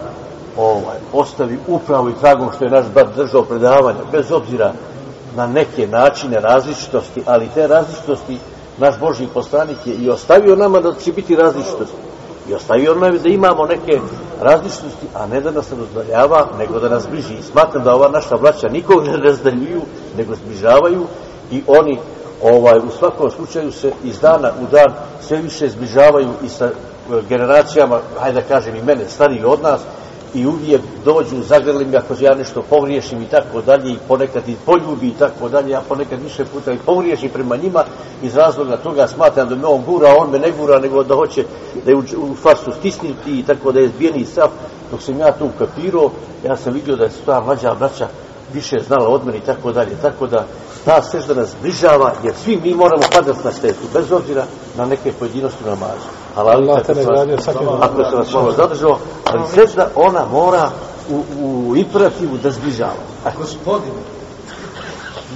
[0.56, 4.72] ovaj, ostavi upravo i tragom što je naš bar držao predavanje, bez obzira
[5.36, 8.38] na neke načine različitosti, ali te različitosti
[8.78, 12.11] naš Boži poslanik je i ostavio nama da će biti različitosti.
[12.48, 14.00] I ostavio nam da imamo neke
[14.40, 17.34] različitosti, a ne da nas razdaljava, nego da nas bliži.
[17.34, 19.82] I smatram da ova naša braća nikog ne razdaljuju,
[20.16, 21.06] nego zbližavaju
[21.50, 21.98] i oni
[22.42, 26.70] ovaj u svakom slučaju se iz dana u dan sve više zbližavaju i sa e,
[27.28, 29.80] generacijama, hajde da kažem i mene, stariji od nas,
[30.34, 34.56] i uvijek dođu, zagrlim mi ako ja nešto pogriješim i tako dalje, i ponekad i
[34.66, 37.84] poljubi i tako dalje, ja ponekad više puta i pogriješim prema njima,
[38.22, 41.44] iz razloga toga smatram da me on gura, on me ne gura, nego da hoće
[41.84, 44.48] da je u, u farsu stisniti i tako da je zbijeni sav.
[44.90, 46.10] Dok sam ja to ukapirao,
[46.44, 48.08] ja sam vidio da je ta mlađa braća
[48.52, 49.96] više znala od mene i tako dalje.
[50.02, 50.46] Tako da
[50.84, 54.44] ta sežda nas zbližava, jer svi mi moramo padati na štetu bez obzira
[54.76, 56.21] na neke pojedinosti namazu.
[56.36, 60.70] Ali Allah te nagradio svakim Ako se vas malo zadržao, ali sežda ona mora
[61.10, 63.02] u, u imperativu da zbližava.
[63.38, 64.02] Gospodine,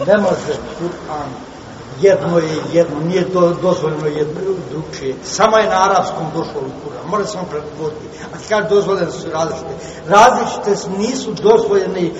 [0.06, 1.28] ne može Kur'an
[2.00, 4.40] jedno je jedno, nije do, dozvoljeno jedno
[4.70, 5.14] drugčije.
[5.24, 8.06] Samo je na arapskom došlo u Kur'an, može samo prevoditi.
[8.34, 9.74] A ti kaže dozvoljene su različite.
[10.08, 12.10] Različite su- nisu dozvoljene.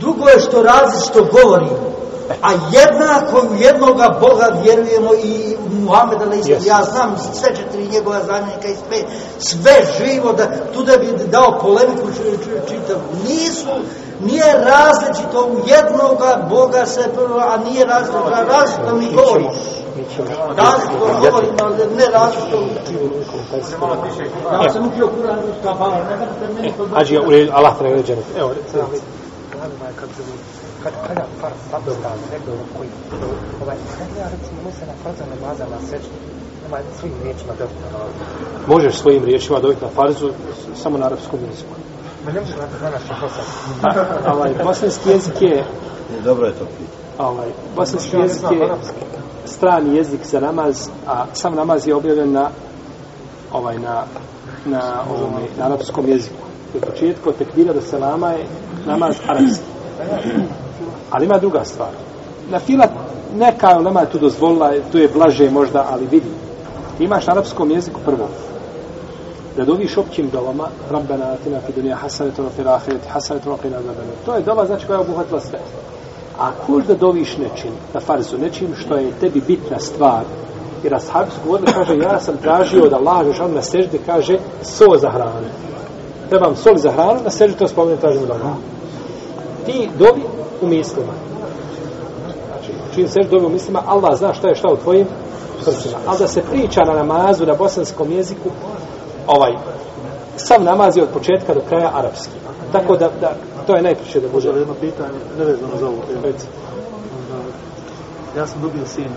[0.00, 1.98] Drugo je što različito govorimo.
[2.42, 6.66] A jednako u jednoga Boga vjerujemo i u Muhameda alaih Yes.
[6.66, 8.98] Ja znam sve četiri njegova zamjenika i sve,
[9.38, 13.00] sve živo, da, tu da bi dao polemiku č- č- čitavu.
[13.28, 13.68] Nisu,
[14.20, 17.00] nije različito u jednoga Boga se,
[17.40, 19.50] a nije različito, a različito mi govorimo.
[20.56, 23.00] Različito govorimo, ali ne različito učimo.
[24.62, 25.52] Ja sam učio Kur'an u
[26.40, 27.18] ne meni to Ađi,
[27.52, 28.24] Allah te nagradi dženet.
[28.38, 28.82] Evo, recimo.
[30.00, 30.08] kad
[30.82, 32.88] kad kada far Pakistan rekao koji
[33.62, 36.10] ovaj kad ja recimo mu se na farza namaza na seću
[36.62, 37.66] nema svojim riječima da
[38.66, 40.30] Možeš svojim riječima dobiti na farzu
[40.82, 41.70] samo na arapskom jeziku.
[42.26, 43.44] Ma ne možeš na na naš posao.
[44.26, 45.64] A, ovaj, bosanski jezik je
[46.24, 47.28] dobro je to pitanje.
[47.28, 48.74] ovaj, bosanski jezik je
[49.44, 52.50] strani jezik za namaz, a sam namaz je objavljen na
[53.52, 54.04] ovaj na
[54.64, 56.36] na ovome na arapskom jeziku.
[56.74, 58.46] Od početka od tekbira do selama je
[58.86, 59.64] namaz arapski.
[61.10, 61.90] Ali ima druga stvar.
[62.50, 62.86] Na fila
[63.36, 66.30] neka ulema je tu dozvolila, tu je blaže možda, ali vidi.
[66.98, 68.28] Ti imaš na arapskom jeziku prvo
[69.58, 73.76] da doviš općim dovama Rabbena atina fi dunija hasanetu wa fil ahireti hasanetu wa qina
[73.76, 75.58] azaban To je dova znači koja je obuhvatila sve.
[76.40, 80.24] A kuž da doviš nečim, na farzu, nečim što je tebi bitna stvar,
[80.84, 84.84] jer ashabi su govorili, kaže, ja sam tražio od Allaha Žešanu na sežde, kaže, so
[84.98, 85.48] za hranu.
[86.28, 88.56] Trebam sol za hranu, na sežde to spomenu, tražim od Allaha.
[89.68, 90.22] Ti dobi
[90.62, 91.12] u mislima.
[92.48, 95.06] Znači, čim sežde dobi u mislima, Allah zna šta je šta u tvojim
[95.64, 95.98] srcima.
[96.06, 98.50] Ali da se priča na namazu, na bosanskom jeziku,
[99.26, 99.52] ovaj,
[100.36, 102.32] sam namaz je od početka do kraja arapski.
[102.72, 103.34] Tako da, da
[103.66, 104.58] to je najpriče da Može bude.
[104.58, 106.34] li jedno pitanje, nevezano za ovu temu?
[108.36, 109.08] Ja sam dobio sin.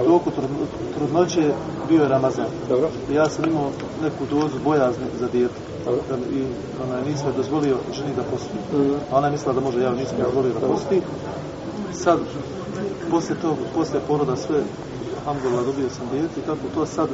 [0.00, 1.54] U toku trudno- trudnoće
[1.88, 2.46] bio je Ramazan.
[2.68, 2.88] Dobro.
[3.10, 3.70] Ja sam imao
[4.02, 5.54] neku dozu bojazni za dijete.
[5.84, 6.00] Dobro.
[6.08, 6.46] Da, I
[6.84, 8.56] ona, nisam joj dozvolio ženi da posti.
[9.10, 11.02] A ona je mislila da može, ja nisam joj dozvolio da posti.
[11.92, 12.18] Sad,
[13.10, 14.62] poslije tog, poslije poroda sve,
[15.18, 17.08] alhamdulillah, dobio sam dijete i kako to sad,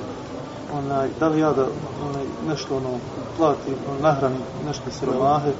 [0.72, 1.66] onaj, da li ja da
[2.10, 2.90] onaj, nešto ono,
[3.36, 5.52] platim, ono, nahranim nešto siromahe,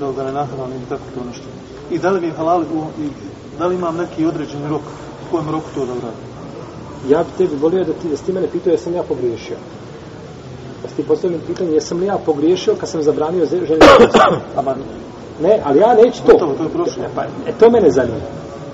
[0.00, 1.44] da li ga ne nahranim i tako to nešto.
[1.90, 2.62] I da li mi je halal,
[2.98, 3.08] i
[3.58, 4.82] da li imam neki određeni rok,
[5.28, 6.35] u kojem roku to da uradim?
[7.08, 9.56] Ja bi tebi volio da ti, da ti mene pitao jesam ja pogriješio.
[10.82, 13.80] Da ti postavljam pitanje jesam li ja pogriješio kad sam zabranio ženi
[14.54, 14.74] da
[15.42, 16.32] Ne, ali ja neću to.
[16.32, 17.04] Gotovo, to je prošlo.
[17.04, 18.18] E, pa, e, to mene zanima.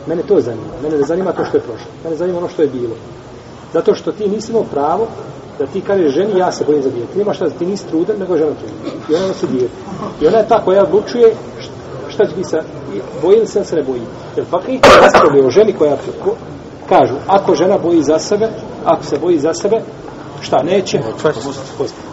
[0.06, 0.66] Mene to zanima.
[0.82, 1.86] Mene ne zanima to što je prošlo.
[2.04, 2.94] Mene zanima ono što je bilo.
[3.72, 5.06] Zato što ti nisi imao pravo
[5.58, 7.18] da ti kažeš ženi ja se bojim za dijete.
[7.18, 9.00] Nema šta, ti nisi trudan, nego je žena trudan.
[9.10, 9.74] I ona nosi dijete.
[10.20, 11.34] I ona je ta koja odlučuje
[12.08, 12.62] šta će biti sa,
[13.22, 14.02] boji li se se ne boji.
[14.36, 16.36] Jer pa kada raspravljaju o ženi koja ko-
[16.92, 18.48] kažu, ako žena boji za sebe,
[18.84, 19.80] ako se boji za sebe,
[20.40, 21.00] šta neće?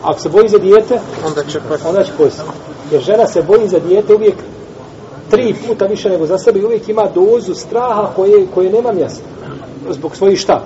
[0.04, 2.50] Ako se boji za dijete, Onda će pa onda će postiti.
[2.92, 4.36] Jer žena se boji za dijete uvijek
[5.30, 9.24] tri puta više nego za sebe i uvijek ima dozu straha koje, koje nema mjesta.
[9.90, 10.64] Zbog svojih šta?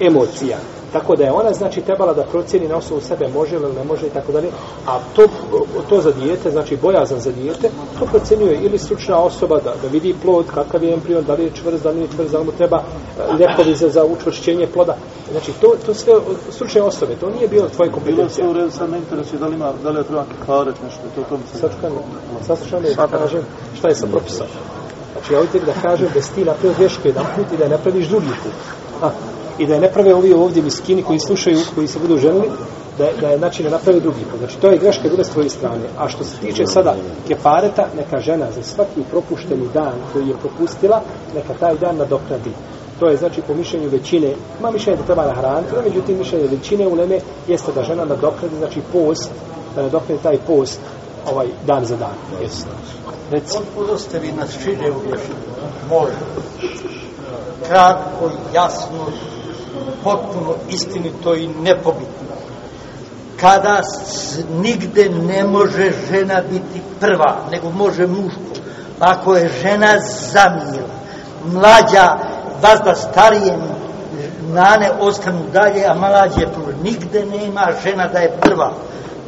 [0.00, 0.58] Emocija.
[0.92, 3.84] Tako da je ona znači trebala da procjeni na osnovu sebe može li ili ne
[3.84, 4.48] može i tako dalje.
[4.86, 5.22] A to,
[5.88, 10.14] to za dijete, znači bojazan za dijete, to procjenjuje ili stručna osoba da, da vidi
[10.22, 12.52] plod, kakav je embrion, da li je čvrst, da li nije čvrst, da li mu
[12.52, 14.96] treba e, lijekovi za, za učvršćenje ploda.
[15.32, 16.14] Znači to, to sve
[16.50, 18.34] stručne osobe, to nije bilo tvoje Bilo je kompetencije.
[18.34, 21.00] sve u redu, sad me interesuje da li, ima, da li ja trebam kifaret nešto,
[21.14, 21.58] to, to mi se...
[21.58, 21.90] Sačekaj,
[22.46, 23.42] saslušaj me da kažem
[23.78, 24.46] šta je sa propisom.
[25.12, 27.70] Znači, ja ovdje da kažem da si ti napravio grešku jedan put i da je
[27.70, 28.52] napraviš drugi put.
[29.02, 29.10] A,
[29.58, 32.50] I da je ne prave ovi ovdje miskini koji slušaju, koji se budu ženili,
[32.98, 34.38] da da je znači ne napravi drugi put.
[34.38, 35.84] Znači, to je greška bila s tvoje strane.
[35.98, 36.94] A što se tiče sada
[37.28, 41.00] kefareta, neka žena za svaki propušteni dan koji je propustila,
[41.34, 42.50] neka taj dan nadoknadi.
[43.00, 46.86] To je znači po mišljenju većine, ima mišljenje da treba nahraniti, no međutim mišljenje većine
[46.86, 49.30] uleme jeste da žena nadoknadi, znači post,
[49.74, 50.80] da nadoknadi taj post
[51.32, 52.42] ovaj dan za dan.
[52.42, 52.68] Jeste.
[53.30, 53.58] Reci.
[53.58, 55.36] Potpuno ste vi nas šire uvješili.
[55.90, 56.12] Može.
[57.68, 59.06] Kratko, jasno,
[60.04, 62.36] potpuno istinito i nepobitno.
[63.40, 63.80] Kada
[64.60, 68.40] nigde ne može žena biti prva, nego može muško.
[69.00, 69.98] Ako je žena
[70.32, 70.96] zamijela,
[71.44, 72.16] mlađa,
[72.62, 73.56] vazda starije
[74.52, 76.60] nane ostanu dalje, a mlađe tu.
[76.82, 78.72] Nigde nema žena da je prva.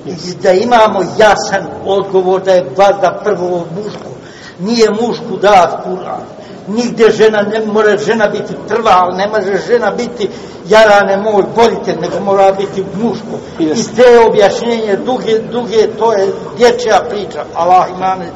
[0.07, 4.11] I da imamo jasan odgovor da je vazda prvo muško.
[4.59, 6.38] Nije mušku dat Kur'an,
[6.69, 10.29] nigdje žena, ne mora žena biti trva, ali ne može žena biti
[10.69, 13.39] jarane moj bolitelj, nego mora biti muško.
[13.59, 17.45] I te objašnjenje duge, duge, to je dječja priča.
[17.55, 18.27] Allah imane.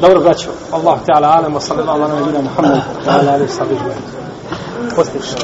[0.00, 0.48] Dobro, braćo.
[0.72, 3.80] Allah ta'ala alem, wa sallallahu ala nabina Muhammed, ala wa sahbihi.
[4.96, 5.34] Postići.